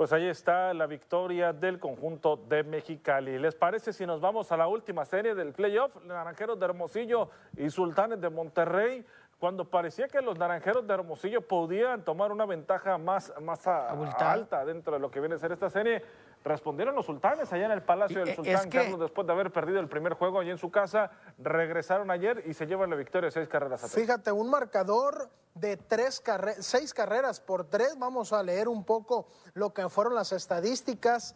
[0.00, 3.38] Pues ahí está la victoria del conjunto de Mexicali.
[3.38, 5.94] ¿Les parece si nos vamos a la última serie del playoff?
[6.04, 9.04] Naranjeros de Hermosillo y Sultanes de Monterrey.
[9.38, 14.94] Cuando parecía que los Naranjeros de Hermosillo podían tomar una ventaja más, más alta dentro
[14.94, 16.02] de lo que viene a ser esta serie,
[16.44, 19.88] respondieron los sultanes allá en el Palacio del Sultán Carlos después de haber perdido el
[19.88, 21.10] primer juego allí en su casa.
[21.38, 24.00] Regresaron ayer y se llevan la victoria seis carreras a tres.
[24.00, 26.22] Fíjate, un marcador de tres
[26.60, 27.98] seis carreras por tres.
[27.98, 31.34] Vamos a leer un poco lo que fueron las estadísticas.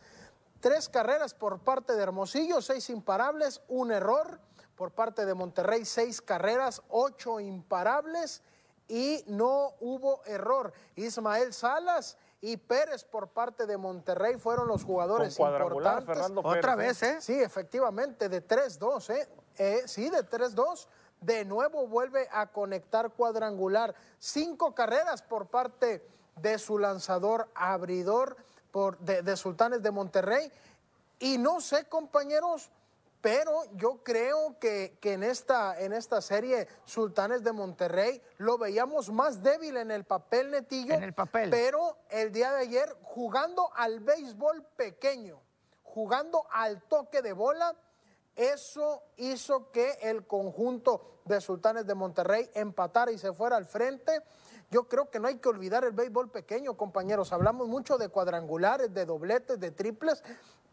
[0.60, 4.40] Tres carreras por parte de Hermosillo, seis imparables, un error.
[4.74, 8.42] Por parte de Monterrey, seis carreras, ocho imparables
[8.88, 10.72] y no hubo error.
[10.96, 16.30] Ismael Salas y Pérez por parte de Monterrey fueron los jugadores importantes.
[16.44, 17.16] Otra vez, ¿eh?
[17.22, 19.28] Sí, efectivamente, de 3-2, ¿eh?
[19.56, 19.82] ¿eh?
[19.86, 20.86] Sí, de 3-2.
[21.22, 23.94] De nuevo vuelve a conectar cuadrangular.
[24.18, 28.36] Cinco carreras por parte de su lanzador abridor
[28.70, 30.52] por, de, de Sultanes de Monterrey.
[31.20, 32.70] Y no sé, compañeros,
[33.24, 39.42] pero yo creo que, en, esta, en esta serie Sultanes de Monterrey lo veíamos más
[39.42, 40.92] débil en el papel netillo.
[40.92, 41.48] En el papel.
[41.48, 45.40] Pero el día de ayer jugando al béisbol pequeño,
[45.82, 47.74] jugando al toque de bola,
[48.36, 54.20] eso hizo que el conjunto de Sultanes de Monterrey empatara y se fuera al frente.
[54.70, 57.32] Yo creo que no hay que olvidar el béisbol pequeño, compañeros.
[57.32, 60.22] Hablamos mucho de cuadrangulares, de dobletes, de triples,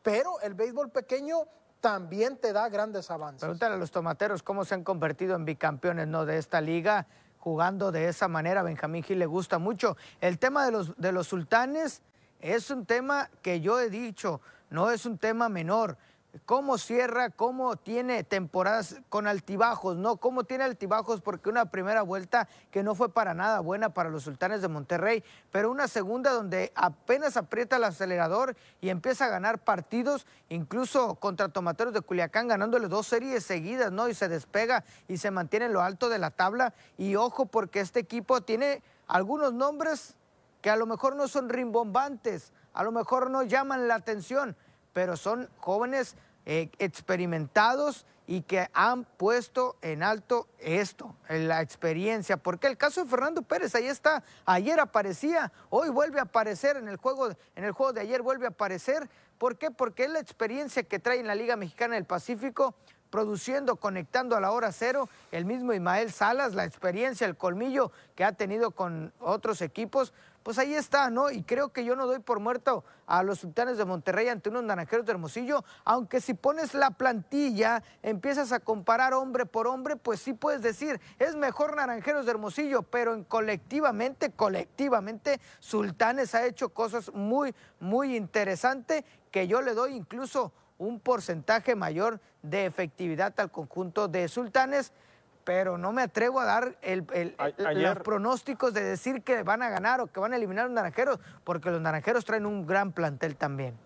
[0.03, 1.47] pero el béisbol pequeño
[1.81, 3.41] también te da grandes avances.
[3.41, 6.25] Pregúntale a los tomateros cómo se han convertido en bicampeones ¿no?
[6.25, 7.07] de esta liga,
[7.39, 8.63] jugando de esa manera.
[8.63, 9.97] Benjamín Gil le gusta mucho.
[10.21, 12.01] El tema de los, de los sultanes
[12.39, 15.97] es un tema que yo he dicho, no es un tema menor
[16.45, 20.17] cómo cierra, cómo tiene temporadas con altibajos, ¿no?
[20.17, 24.23] Cómo tiene altibajos porque una primera vuelta que no fue para nada buena para los
[24.23, 29.59] sultanes de Monterrey, pero una segunda donde apenas aprieta el acelerador y empieza a ganar
[29.59, 34.07] partidos, incluso contra Tomateros de Culiacán, ganándole dos series seguidas, ¿no?
[34.07, 36.73] Y se despega y se mantiene en lo alto de la tabla.
[36.97, 40.15] Y ojo, porque este equipo tiene algunos nombres
[40.61, 44.55] que a lo mejor no son rimbombantes, a lo mejor no llaman la atención
[44.93, 52.37] pero son jóvenes eh, experimentados y que han puesto en alto esto, la experiencia.
[52.37, 56.87] Porque el caso de Fernando Pérez, ahí está, ayer aparecía, hoy vuelve a aparecer en
[56.87, 59.09] el juego, en el juego de ayer vuelve a aparecer.
[59.37, 59.69] ¿Por qué?
[59.69, 62.73] Porque es la experiencia que trae en la Liga Mexicana del Pacífico,
[63.09, 68.23] produciendo, conectando a la hora cero, el mismo Ismael Salas, la experiencia, el colmillo que
[68.23, 71.29] ha tenido con otros equipos, pues ahí está, ¿no?
[71.31, 74.63] Y creo que yo no doy por muerto a los sultanes de Monterrey ante unos
[74.63, 80.19] naranjeros de Hermosillo, aunque si pones la plantilla, empiezas a comparar hombre por hombre, pues
[80.21, 86.69] sí puedes decir, es mejor naranjeros de Hermosillo, pero en colectivamente, colectivamente, Sultanes ha hecho
[86.69, 93.51] cosas muy, muy interesantes que yo le doy incluso un porcentaje mayor de efectividad al
[93.51, 94.91] conjunto de Sultanes
[95.43, 97.05] pero no me atrevo a dar el,
[97.75, 100.75] los pronósticos de decir que van a ganar o que van a eliminar a los
[100.75, 103.77] naranjeros, porque los naranjeros traen un gran plantel también.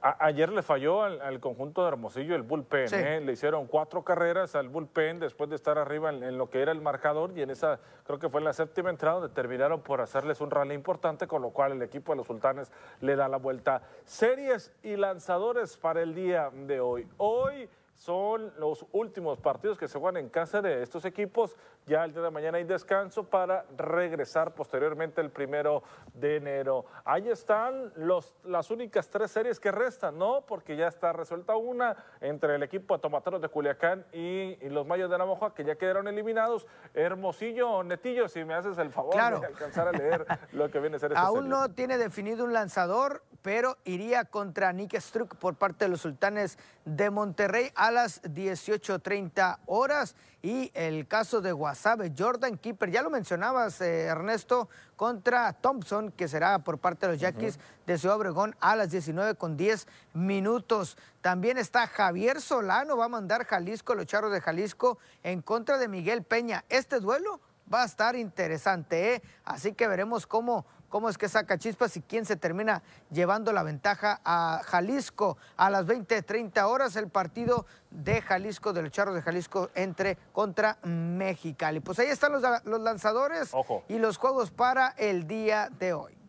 [0.00, 3.20] ayer le falló al, conjunto de Hermosillo el bullpen, ¿eh?
[3.20, 6.80] le hicieron cuatro carreras al bullpen después de estar arriba en, lo que era el
[6.80, 10.40] marcador y en esa, creo que fue en la séptima entrada, donde terminaron por hacerles
[10.40, 13.82] un rally importante, con lo cual el equipo de los sultanes le da la vuelta.
[14.04, 17.08] Series y lanzadores para el día de hoy.
[17.18, 17.68] Hoy
[18.00, 21.54] son los últimos partidos que se juegan en casa de estos equipos.
[21.86, 25.82] Ya el día de mañana hay descanso para regresar posteriormente el primero
[26.14, 26.84] de enero.
[27.04, 30.42] Ahí están los, las únicas tres series que restan, ¿no?
[30.42, 35.10] Porque ya está resuelta una entre el equipo de Tomateros de Culiacán y, los Mayos
[35.10, 36.66] de Navajo, que ya quedaron eliminados.
[36.94, 41.00] Hermosillo, Netillo, si me haces el favor de alcanzar a leer lo que viene a
[41.00, 45.86] ser esta Aún no tiene definido un lanzador, pero iría contra Nick Struck por parte
[45.86, 50.14] de los sultanes de Monterrey a las 18.30 horas.
[50.42, 56.28] Y el caso de Wasabe, Jordan Keeper, ya lo mencionabas, eh, Ernesto, contra Thompson, que
[56.28, 60.96] será por parte de los Yaquis de Ciudad Obregón a las 19 con 10 minutos.
[61.20, 65.88] También está Javier Solano, va a mandar Jalisco, los charros de Jalisco, en contra de
[65.88, 66.64] Miguel Peña.
[66.70, 67.40] Este duelo
[67.72, 69.22] va a estar interesante, ¿eh?
[69.44, 73.62] así que veremos cómo cómo es que saca chispas y quién se termina llevando la
[73.62, 75.38] ventaja a Jalisco.
[75.56, 80.18] A las 20, 30 horas el partido de Jalisco, de los Charros de Jalisco, entre
[80.32, 81.80] contra Mexicali.
[81.80, 83.52] Pues ahí están los, los lanzadores
[83.88, 86.19] y los juegos para el día de hoy.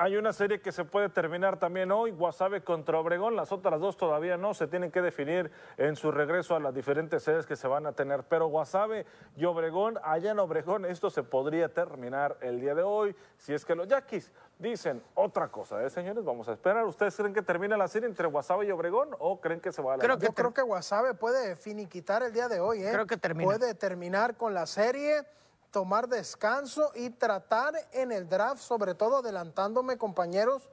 [0.00, 3.96] Hay una serie que se puede terminar también hoy, Guasave contra Obregón, las otras dos
[3.96, 7.66] todavía no, se tienen que definir en su regreso a las diferentes sedes que se
[7.66, 9.06] van a tener, pero Guasave
[9.36, 13.64] y Obregón, allá en Obregón, esto se podría terminar el día de hoy, si es
[13.64, 14.30] que los Yaquis
[14.60, 16.24] dicen otra cosa, ¿eh, señores?
[16.24, 16.84] Vamos a esperar.
[16.84, 19.94] ¿Ustedes creen que termina la serie entre Guasave y Obregón o creen que se va
[19.94, 22.90] a la creo que Yo creo que Guasave puede finiquitar el día de hoy, ¿eh?
[22.92, 23.46] Creo que termina.
[23.46, 25.26] Puede terminar con la serie
[25.70, 30.68] tomar descanso y tratar en el draft, sobre todo adelantándome compañeros,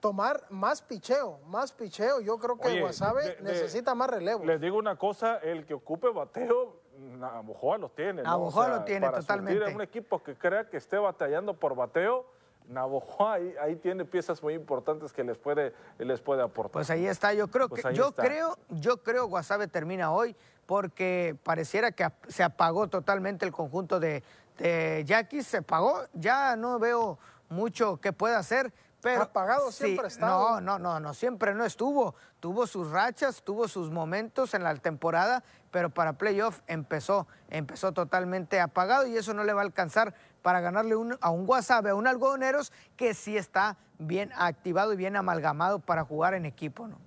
[0.00, 2.20] tomar más picheo, más picheo.
[2.20, 4.44] Yo creo que Oye, Guasave de- de- necesita más relevo.
[4.44, 8.22] Les digo una cosa, el que ocupe bateo, Navojoa lo tiene.
[8.22, 8.30] ¿no?
[8.30, 9.64] Navojoa lo tiene, para totalmente.
[9.72, 12.24] a un equipo que crea que esté batallando por bateo,
[12.68, 16.72] Navojoa ahí, ahí tiene piezas muy importantes que les puede, les puede aportar.
[16.72, 18.22] Pues ahí está, yo creo Pues que yo está.
[18.22, 20.34] creo, yo creo Guasave termina hoy
[20.66, 24.22] porque pareciera que se apagó totalmente el conjunto de,
[24.58, 27.18] de Yaquis, se apagó, ya no veo
[27.50, 28.72] mucho que pueda hacer.
[29.02, 30.62] Pero Apagado sí, siempre estado.
[30.62, 32.14] No, no, no, no, siempre no estuvo.
[32.40, 38.60] Tuvo sus rachas, tuvo sus momentos en la temporada, pero para playoff empezó, empezó totalmente
[38.60, 40.14] apagado y eso no le va a alcanzar
[40.44, 45.16] para ganarle a un Guasave, a un Algodoneros que sí está bien activado y bien
[45.16, 46.98] amalgamado para jugar en equipo, ¿no?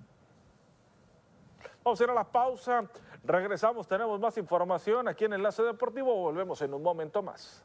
[1.84, 2.82] Vamos a ir a la pausa,
[3.22, 7.62] regresamos, tenemos más información aquí en Enlace Deportivo, volvemos en un momento más.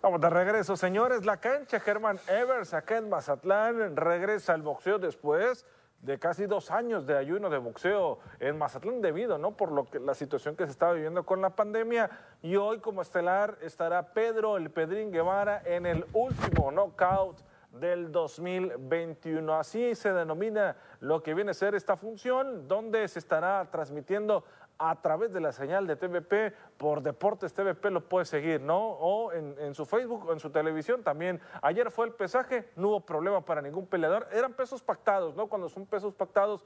[0.00, 1.26] Vamos de regreso, señores.
[1.26, 5.66] La cancha Germán Evers, acá en Mazatlán, regresa al boxeo después
[6.00, 9.56] de casi dos años de ayuno de boxeo en Mazatlán debido, ¿no?
[9.56, 12.10] Por lo que la situación que se estaba viviendo con la pandemia.
[12.42, 17.40] Y hoy como estelar estará Pedro el Pedrín Guevara en el último knockout
[17.72, 19.54] del 2021.
[19.54, 24.44] Así se denomina lo que viene a ser esta función, donde se estará transmitiendo
[24.78, 28.78] a través de la señal de TVP por Deportes TVP lo puede seguir, ¿no?
[28.78, 31.40] O en, su Facebook o en su televisión también.
[31.62, 34.28] Ayer fue el pesaje, no hubo problema para ningún peleador.
[34.32, 35.48] Eran pesos pactados, ¿no?
[35.48, 36.64] Cuando son pesos pactados,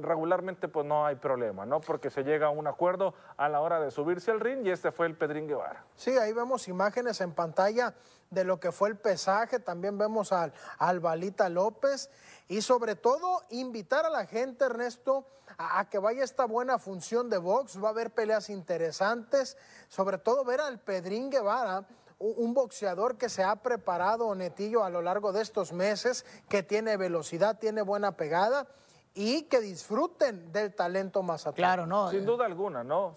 [0.00, 1.80] regularmente pues no hay problema, ¿no?
[1.80, 4.92] Porque se llega a un acuerdo a la hora de subirse al ring y este
[4.92, 5.84] fue el Pedrín Guevara.
[5.94, 7.94] Sí, ahí vemos imágenes en pantalla
[8.30, 12.10] de lo que fue el pesaje, también vemos al, al Balita López.
[12.48, 15.26] Y sobre todo invitar a la gente, Ernesto,
[15.58, 19.56] a, que vaya esta buena función de box, va a haber peleas interesantes,
[19.88, 21.86] sobre todo ver al Pedrín Guevara,
[22.18, 26.98] un boxeador que se ha preparado, Netillo, a lo largo de estos meses, que tiene
[26.98, 28.66] velocidad, tiene buena pegada
[29.14, 31.54] y que disfruten del talento mazatlán.
[31.54, 32.10] Claro, ¿no?
[32.10, 33.14] Sin duda alguna, ¿no?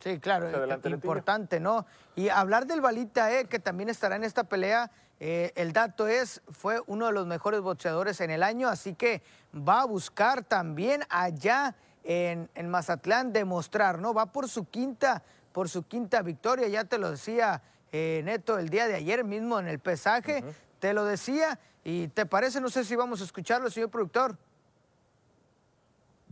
[0.00, 1.86] Sí, claro, adelanta eh, importante, ¿no?
[2.14, 6.42] Y hablar del Balita, eh, que también estará en esta pelea, eh, el dato es,
[6.50, 9.22] fue uno de los mejores boxeadores en el año, así que
[9.56, 14.12] va a buscar también allá en, en Mazatlán demostrar, ¿no?
[14.12, 17.62] Va por su quinta, por su quinta victoria, ya te lo decía
[17.96, 20.42] eh, Neto el día de ayer mismo en el pesaje,
[20.80, 24.36] te lo decía, y te parece, no sé si vamos a escucharlo, señor productor.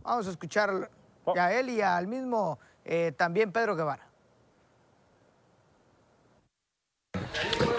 [0.03, 0.89] Vamos a escuchar
[1.25, 1.33] Oh.
[1.39, 4.05] a él y al mismo eh, también Pedro Guevara.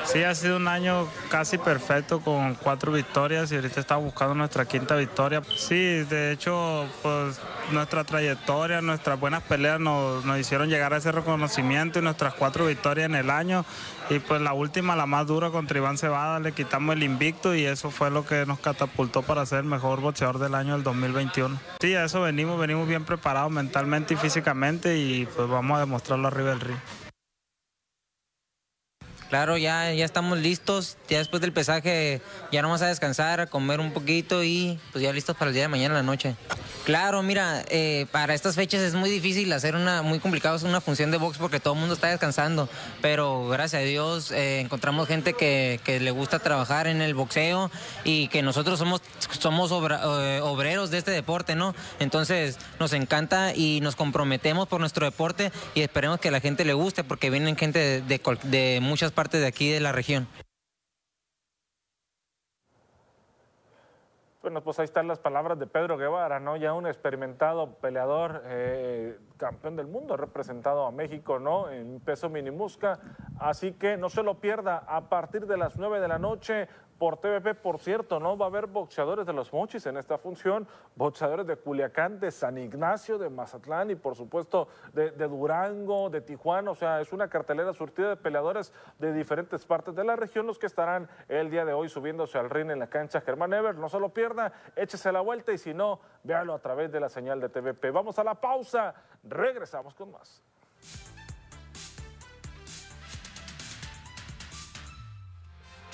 [0.07, 4.67] Sí, ha sido un año casi perfecto con cuatro victorias y ahorita estamos buscando nuestra
[4.67, 5.43] quinta victoria.
[5.57, 7.41] Sí, de hecho, pues
[7.73, 13.07] nuestra trayectoria, nuestras buenas peleas nos, hicieron llegar a ese reconocimiento y nuestras cuatro victorias
[13.07, 13.65] en el año.
[14.11, 17.65] Y pues la última, la más dura contra Iván Cebada, le quitamos el invicto y
[17.65, 21.59] eso fue lo que nos catapultó para ser el mejor boxeador del año del 2021.
[21.81, 26.29] Sí, a eso venimos, venimos bien preparados mentalmente y físicamente y pues vamos a demostrarlo
[26.29, 27.04] arriba del ring.
[29.35, 30.97] Claro, ya, ya estamos listos.
[31.09, 35.03] Ya después del pesaje ya no vamos a descansar, a comer un poquito y pues
[35.03, 36.37] ya listos para el día de mañana en la noche.
[36.85, 40.83] Claro, mira, eh, para estas fechas es muy difícil hacer una, muy complicado hacer una
[40.83, 42.69] función de box porque todo el mundo está descansando.
[43.01, 47.71] Pero gracias a Dios eh, encontramos gente que, le gusta trabajar en el boxeo
[48.05, 49.01] y que nosotros somos,
[49.39, 51.75] somos eh, obreros de este deporte, ¿no?
[52.01, 56.75] Entonces nos encanta y nos comprometemos por nuestro deporte y esperemos que la gente le
[56.75, 60.29] guste porque vienen gente de, de muchas partes de aquí de la región.
[64.45, 66.59] Bueno, pues ahí están las palabras de Pedro Guevara, ¿no?
[66.59, 71.71] Ya un experimentado peleador, eh, campeón del mundo, representado a México, ¿no?
[71.71, 72.99] En peso minimusca.
[73.39, 77.19] Así que no se lo pierda a partir de las 9 de la noche por
[77.19, 77.55] TVP.
[77.55, 78.37] Por cierto, ¿no?
[78.37, 82.59] Va a haber boxeadores de los Mochis en esta función, boxeadores de Culiacán, de San
[82.59, 86.71] Ignacio, de Mazatlán y por supuesto de, Durango, de Tijuana.
[86.71, 90.59] O sea, es una cartelera surtida de peleadores de diferentes partes de la región los
[90.59, 93.77] que estarán el día de hoy subiéndose al ring en la cancha Germán Ever.
[93.77, 97.09] No se lo pierda, échese la vuelta y si no, véalo a través de la
[97.09, 97.91] señal de TVP.
[97.91, 100.43] Vamos a la pausa, regresamos con más.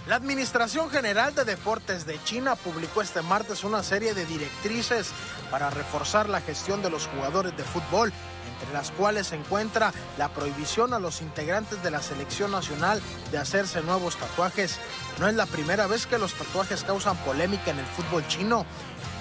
[0.07, 5.11] La Administración General de Deportes de China publicó este martes una serie de directrices
[5.51, 8.11] para reforzar la gestión de los jugadores de fútbol,
[8.55, 13.39] entre las cuales se encuentra la prohibición a los integrantes de la selección nacional de
[13.39, 14.79] hacerse nuevos tatuajes.
[15.19, 18.65] No es la primera vez que los tatuajes causan polémica en el fútbol chino.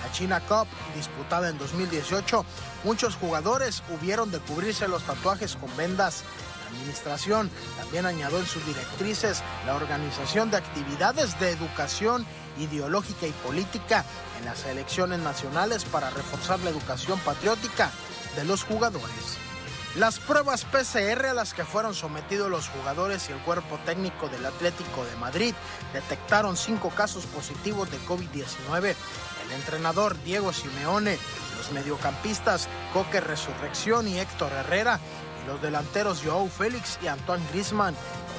[0.03, 2.45] La China Cup disputada en 2018,
[2.85, 6.23] muchos jugadores hubieron de cubrirse los tatuajes con vendas.
[6.69, 12.25] Administración también añadió en sus directrices la organización de actividades de educación
[12.57, 14.05] ideológica y política
[14.39, 17.91] en las elecciones nacionales para reforzar la educación patriótica
[18.35, 19.37] de los jugadores.
[19.95, 24.45] Las pruebas PCR a las que fueron sometidos los jugadores y el cuerpo técnico del
[24.45, 25.55] Atlético de Madrid
[25.93, 28.95] detectaron cinco casos positivos de COVID-19.
[29.45, 31.17] El entrenador Diego Simeone,
[31.57, 34.99] los mediocampistas Coque Resurrección y Héctor Herrera
[35.49, 37.95] los delanteros Joao Félix y Antoine Grisman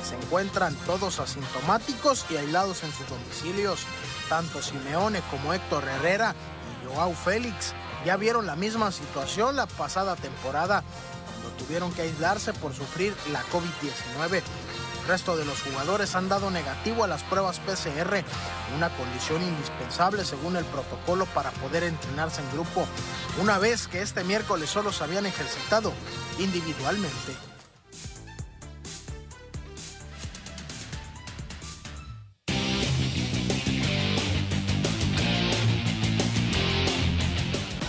[0.09, 3.85] se encuentran todos asintomáticos y aislados en sus domicilios.
[4.29, 6.35] Tanto Simeone como Héctor Herrera
[6.71, 7.75] y Joao Félix
[8.07, 10.85] ya vieron la misma situación la pasada temporada
[11.61, 14.43] tuvieron que aislarse por sufrir la COVID-19.
[15.11, 18.23] Resto de los jugadores han dado negativo a las pruebas PCR,
[18.77, 22.87] una condición indispensable según el protocolo para poder entrenarse en grupo,
[23.43, 25.93] una vez que este miércoles solo se habían ejercitado
[26.39, 27.33] individualmente.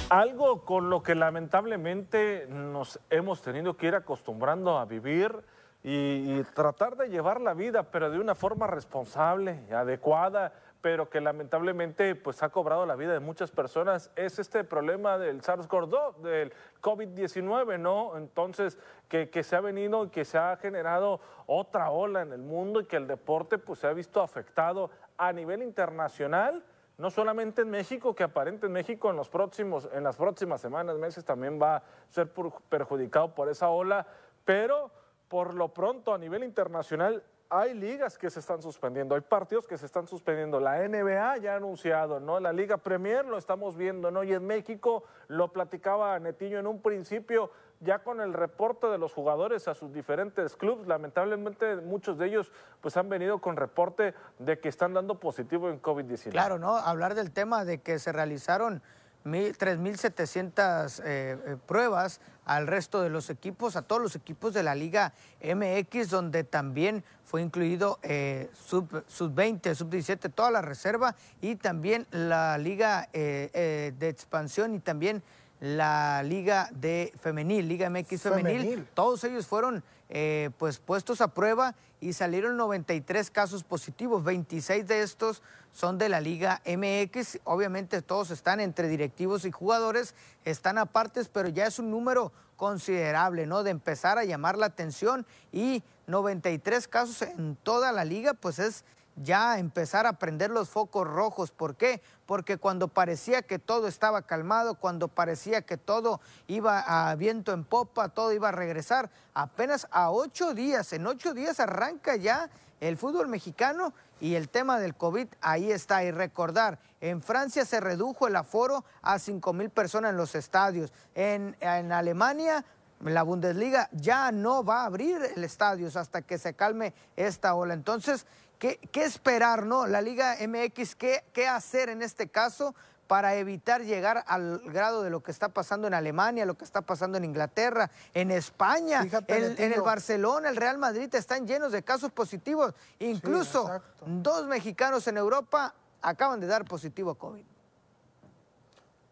[0.09, 5.43] Algo con lo que lamentablemente nos hemos tenido que ir acostumbrando a vivir
[5.83, 11.21] y, tratar de llevar la vida, pero de una forma responsable y adecuada, pero que
[11.21, 16.53] lamentablemente pues ha cobrado la vida de muchas personas, es este problema del SARS-CoV-2, del
[16.81, 18.17] COVID-19, ¿no?
[18.17, 18.77] Entonces,
[19.07, 22.81] que, que, se ha venido y que se ha generado otra ola en el mundo
[22.81, 26.63] y que el deporte pues se ha visto afectado a nivel internacional
[27.01, 30.97] no solamente en México, que aparente en México en, los próximos, en las próximas semanas,
[30.97, 32.31] meses también va a ser
[32.69, 34.05] perjudicado por esa ola,
[34.45, 34.91] pero
[35.31, 39.77] por lo pronto a nivel internacional hay ligas que se están suspendiendo, hay partidos que
[39.77, 40.59] se están suspendiendo.
[40.59, 42.41] La NBA ya ha anunciado, ¿no?
[42.41, 44.25] La Liga Premier lo estamos viendo, ¿no?
[44.25, 49.13] Y en México lo platicaba Netillo en un principio, ya con el reporte de los
[49.13, 52.51] jugadores a sus diferentes clubes, lamentablemente muchos de ellos
[52.81, 56.31] pues han venido con reporte de que están dando positivo en COVID-19.
[56.31, 56.75] Claro, ¿no?
[56.75, 58.81] Hablar del tema de que se realizaron
[59.25, 61.03] 3.700 eh,
[61.45, 65.13] eh, pruebas al resto de los equipos, a todos los equipos de la Liga
[65.43, 72.57] MX, donde también fue incluido eh, sub-20, sub 17 toda la reserva y también la
[72.57, 75.23] Liga de Expansión y también
[75.61, 78.87] la Liga de Femenil, Liga MX Femenil.
[78.95, 79.83] Todos ellos fueron
[80.13, 84.25] eh, pues puestos a prueba y salieron 93 casos positivos.
[84.25, 85.41] 26 de estos
[85.71, 87.39] son de la Liga MX.
[87.45, 93.47] Obviamente todos están entre directivos y jugadores, están apartes, pero ya es un número considerable,
[93.47, 93.63] ¿no?
[93.63, 98.83] De empezar a llamar la atención y 93 casos en toda la liga, pues es
[99.23, 101.51] ya empezar a prender los focos rojos.
[101.51, 102.01] ¿Por qué?
[102.25, 107.63] Porque cuando parecía que todo estaba calmado, cuando parecía que todo iba a viento en
[107.63, 112.49] popa, todo iba a regresar, apenas a ocho días, en ocho días arranca ya
[112.79, 116.03] el fútbol mexicano y el tema del COVID ahí está.
[116.03, 120.91] Y recordar, en Francia se redujo el aforo a cinco mil personas en los estadios.
[121.13, 122.65] En, en Alemania
[123.09, 127.73] la Bundesliga ya no va a abrir el estadio hasta que se calme esta ola.
[127.73, 128.25] Entonces,
[128.61, 129.87] ¿Qué, esperar, no?
[129.87, 132.75] La Liga MX, ¿qué, ¿qué hacer en este caso
[133.07, 136.83] para evitar llegar al grado de lo que está pasando en Alemania, lo que está
[136.83, 142.11] pasando en Inglaterra, en España, en, el Barcelona, el Real Madrid están llenos de casos
[142.11, 142.75] positivos.
[142.99, 147.50] Incluso dos mexicanos en Europa acaban de dar positivo a COVID.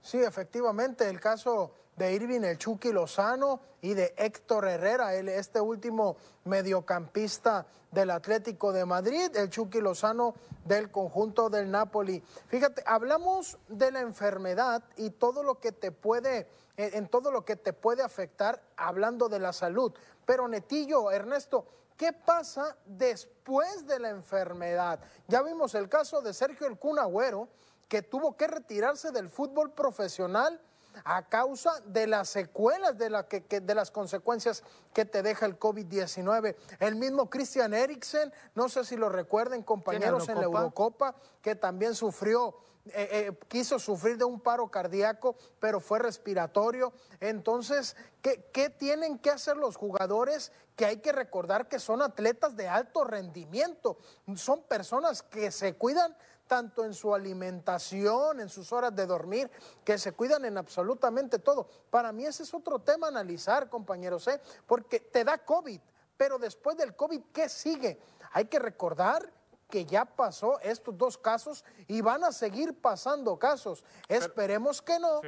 [0.02, 6.16] Sí, efectivamente, el caso de Irving El Chucky Lozano y de Héctor Herrera, este último
[6.46, 10.34] mediocampista del Atlético de Madrid, el Chucky Lozano
[10.64, 12.24] del conjunto del Napoli.
[12.48, 16.48] Fíjate, hablamos de la enfermedad y todo lo que te puede,
[16.78, 19.94] en todo lo que te puede afectar hablando de la salud.
[20.26, 21.66] Pero Netillo, Ernesto,
[21.98, 25.00] ¿qué pasa después de la enfermedad?
[25.28, 27.50] Ya vimos el caso de Sergio El Cunagüero,
[27.90, 30.62] que tuvo que retirarse del fútbol profesional
[31.04, 34.64] a causa de las secuelas de, la que, de las consecuencias
[34.94, 36.56] que te deja el COVID-19.
[36.80, 41.96] El mismo Christian Eriksen, no sé si lo recuerden compañeros en la Eurocopa, que también
[41.96, 46.94] sufrió eh, eh, quiso sufrir de un paro cardíaco, pero fue respiratorio.
[47.20, 50.52] Entonces, ¿qué, ¿qué, tienen que hacer los jugadores?
[50.76, 53.98] Que hay que recordar que son atletas de alto rendimiento,
[54.36, 56.16] son personas que se cuidan
[56.50, 59.52] tanto en su alimentación, en sus horas de dormir,
[59.86, 61.68] que se cuidan en absolutamente todo.
[61.92, 64.42] Para mí ese es otro tema a analizar, compañeros, ¿eh?
[64.66, 65.80] porque te da COVID,
[66.18, 68.00] pero después del COVID, ¿qué sigue?
[68.32, 69.32] Hay que recordar
[69.70, 73.86] que ya pasó estos dos casos y van a seguir pasando casos.
[74.08, 75.22] Esperemos que no,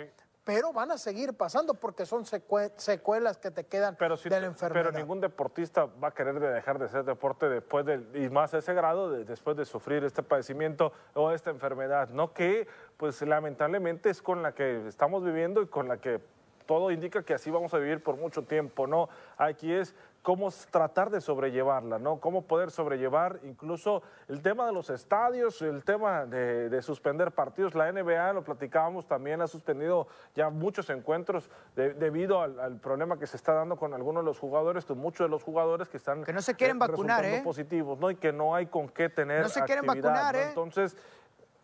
[0.43, 4.85] pero van a seguir pasando porque son secuelas que te quedan de la enfermedad.
[4.85, 8.57] Pero ningún deportista va a querer dejar de ser deporte después de, y más a
[8.57, 12.33] ese grado, después de sufrir este padecimiento o esta enfermedad, ¿no?
[12.33, 12.67] Que,
[12.97, 16.21] pues lamentablemente es con la que estamos viviendo y con la que
[16.65, 19.09] todo indica que así vamos a vivir por mucho tiempo, ¿no?
[19.37, 22.19] Aquí es cómo tratar de sobrellevarla, ¿no?
[22.19, 27.75] Cómo poder sobrellevar incluso el tema de los estadios, el tema de, suspender partidos.
[27.75, 33.37] La NBA, lo platicábamos, también ha suspendido ya muchos encuentros debido al, problema que se
[33.37, 36.33] está dando con algunos de los jugadores, con muchos de los jugadores que están que
[36.33, 37.41] no se quieren eh, vacunar, ¿eh?
[37.43, 38.09] positivos, ¿no?
[38.09, 40.49] Y que no hay con qué tener No se quieren vacunar, ¿eh?
[40.49, 40.95] Entonces...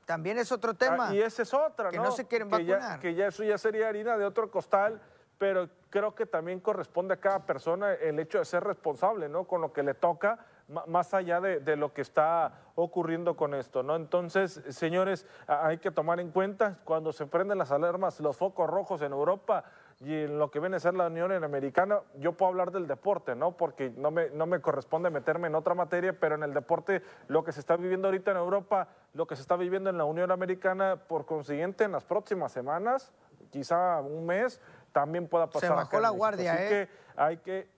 [0.07, 1.09] También es otro tema.
[1.09, 2.11] Ah, y esa es otra, que ¿no?
[2.11, 2.99] se quieren vacunar.
[2.99, 4.99] que ya eso ya sería harina de otro costal
[5.37, 9.45] pero creo que también corresponde a cada persona el hecho de ser responsable, ¿no?
[9.45, 10.39] Con lo que le toca,
[10.87, 13.95] más allá de, lo que está ocurriendo con esto, ¿no?
[13.95, 19.01] Entonces, señores, hay que tomar en cuenta cuando se prenden las alarmas, los focos rojos
[19.01, 19.63] en Europa
[19.99, 23.35] y en lo que viene a ser la Unión Americana, yo puedo hablar del deporte,
[23.35, 23.57] ¿no?
[23.57, 27.43] Porque no me, no me corresponde meterme en otra materia, pero en el deporte, lo
[27.43, 30.31] que se está viviendo ahorita en Europa, lo que se está viviendo en la Unión
[30.31, 33.11] Americana, por consiguiente, en las próximas semanas,
[33.49, 35.69] quizá un mes, también pueda pasar.
[35.69, 36.67] Se bajó la guardia, Así ¿eh?
[36.69, 37.77] que hay que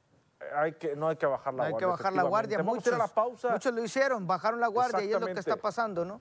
[0.55, 1.76] hay que, no hay que bajar la no guardia.
[1.76, 2.63] Hay que bajar la guardia.
[2.63, 3.49] Muchos, la pausa.
[3.49, 6.20] muchos lo hicieron, bajaron la guardia y es lo que está pasando, ¿no?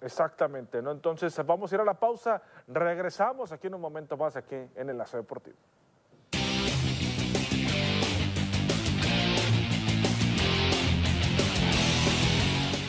[0.00, 0.92] Exactamente, ¿no?
[0.92, 4.90] Entonces vamos a ir a la pausa, regresamos aquí en un momento más aquí en
[4.90, 5.56] Enlace Deportivo.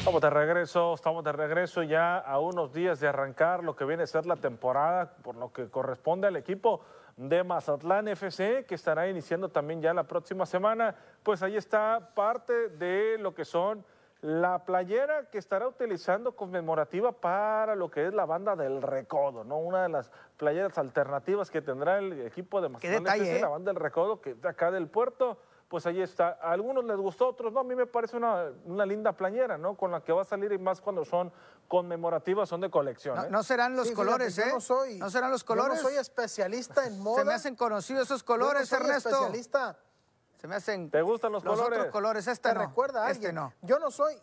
[0.10, 4.04] Estamos de regreso, estamos de regreso ya a unos días de arrancar lo que viene
[4.04, 6.82] a ser la temporada, por lo que corresponde al equipo
[7.16, 10.96] de Mazatlán FC, que estará iniciando también ya la próxima semana.
[11.22, 13.86] Pues ahí está parte de lo que son
[14.22, 19.60] la playera que estará utilizando conmemorativa para lo que es la banda del Recodo, ¿no?
[19.60, 23.52] Una de las playeras alternativas que tendrá el equipo de Mazatlán FC, la ¿eh?
[23.52, 25.38] banda del Recodo, que de acá del puerto
[25.70, 26.40] pues ahí está.
[26.42, 27.60] A algunos les gustó, a otros no.
[27.60, 28.50] A mí me parece una,
[28.86, 29.78] linda playera, ¿no?
[29.78, 31.32] Con la que va a salir y más cuando son
[31.68, 33.32] conmemorativas, son de colección.
[33.32, 33.44] No, ¿eh?
[33.44, 34.48] serán los colores, ¿eh?
[34.52, 35.78] No, soy, no serán los colores.
[35.78, 37.20] Yo no soy especialista en moda.
[37.20, 39.10] Se me hacen conocidos esos colores, yo no soy Ernesto.
[39.10, 39.78] especialista.
[40.40, 40.90] Se me hacen.
[40.90, 41.80] ¿Te gustan los, colores?
[41.80, 42.62] Otros colores, este no.
[42.62, 43.36] recuerda a este alguien.
[43.36, 43.54] no.
[43.62, 44.16] Yo no soy,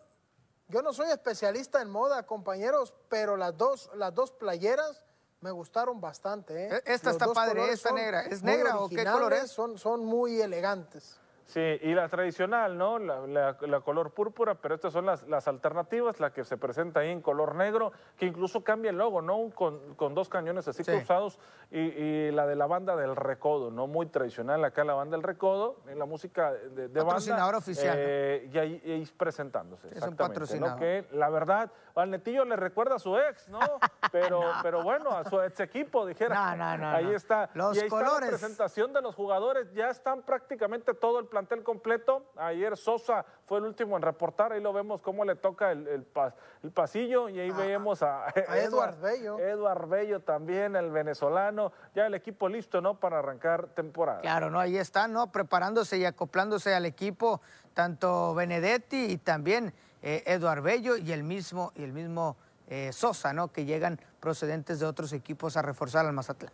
[0.67, 5.03] yo no soy especialista en moda, compañeros, pero las dos, las dos playeras
[5.41, 6.65] me gustaron bastante.
[6.65, 6.81] ¿eh?
[6.85, 8.21] E-, esta está padre, esta negra.
[8.21, 9.51] ¿Es negra o qué color es?
[9.51, 11.19] Son, son muy elegantes.
[11.47, 12.99] Sí, y la tradicional, ¿no?
[12.99, 17.21] La, color púrpura, pero estas son las, las, alternativas, la que se presenta ahí en
[17.21, 19.49] color negro, que incluso cambia el logo, ¿no?
[19.51, 21.39] Con, con dos cañones así cruzados,
[21.71, 23.87] y, la de la banda del Recodo, ¿no?
[23.87, 27.95] Muy tradicional acá la banda del Recodo, en la música de, de patrocinador oficial.
[27.97, 29.87] Eh, y, ahí, presentándose.
[29.95, 30.77] Es un patrocinador.
[30.77, 33.59] Que la verdad, al Netillo le recuerda a su ex, ¿no?
[34.11, 36.55] Pero, pero bueno, a su ex equipo, dijera.
[36.55, 36.89] No, no, no.
[36.89, 37.49] Ahí está.
[37.53, 38.13] Los y ahí colores.
[38.13, 42.25] Está la presentación de los jugadores, ya están prácticamente todo el plantel completo.
[42.35, 46.71] Ayer Sosa fue el último en reportar, ahí lo vemos cómo le toca el, el,
[46.71, 49.37] pasillo y ahí ah, vemos a, a Eduard Bello.
[49.37, 52.99] Eduard Bello también, el venezolano, ya el equipo listo, ¿no?
[52.99, 54.21] Para arrancar temporada.
[54.21, 54.59] Claro, ¿no?
[54.59, 55.31] Ahí están, ¿no?
[55.31, 57.39] Preparándose y acoplándose al equipo,
[57.75, 62.35] tanto Benedetti y también eh, Eduard Bello y el mismo, y el mismo
[62.67, 63.49] eh, Sosa, ¿no?
[63.49, 66.51] Que llegan procedentes de otros equipos a reforzar al Mazatlán.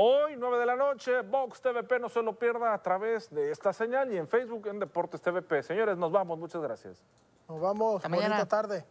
[0.00, 3.72] Hoy, 9 de la noche, Box TVP, no se lo pierda a través de esta
[3.72, 5.60] señal y en Facebook en Deportes TVP.
[5.64, 7.02] Señores, nos vamos, muchas gracias.
[7.48, 8.84] Nos vamos, Hasta mañana tarde.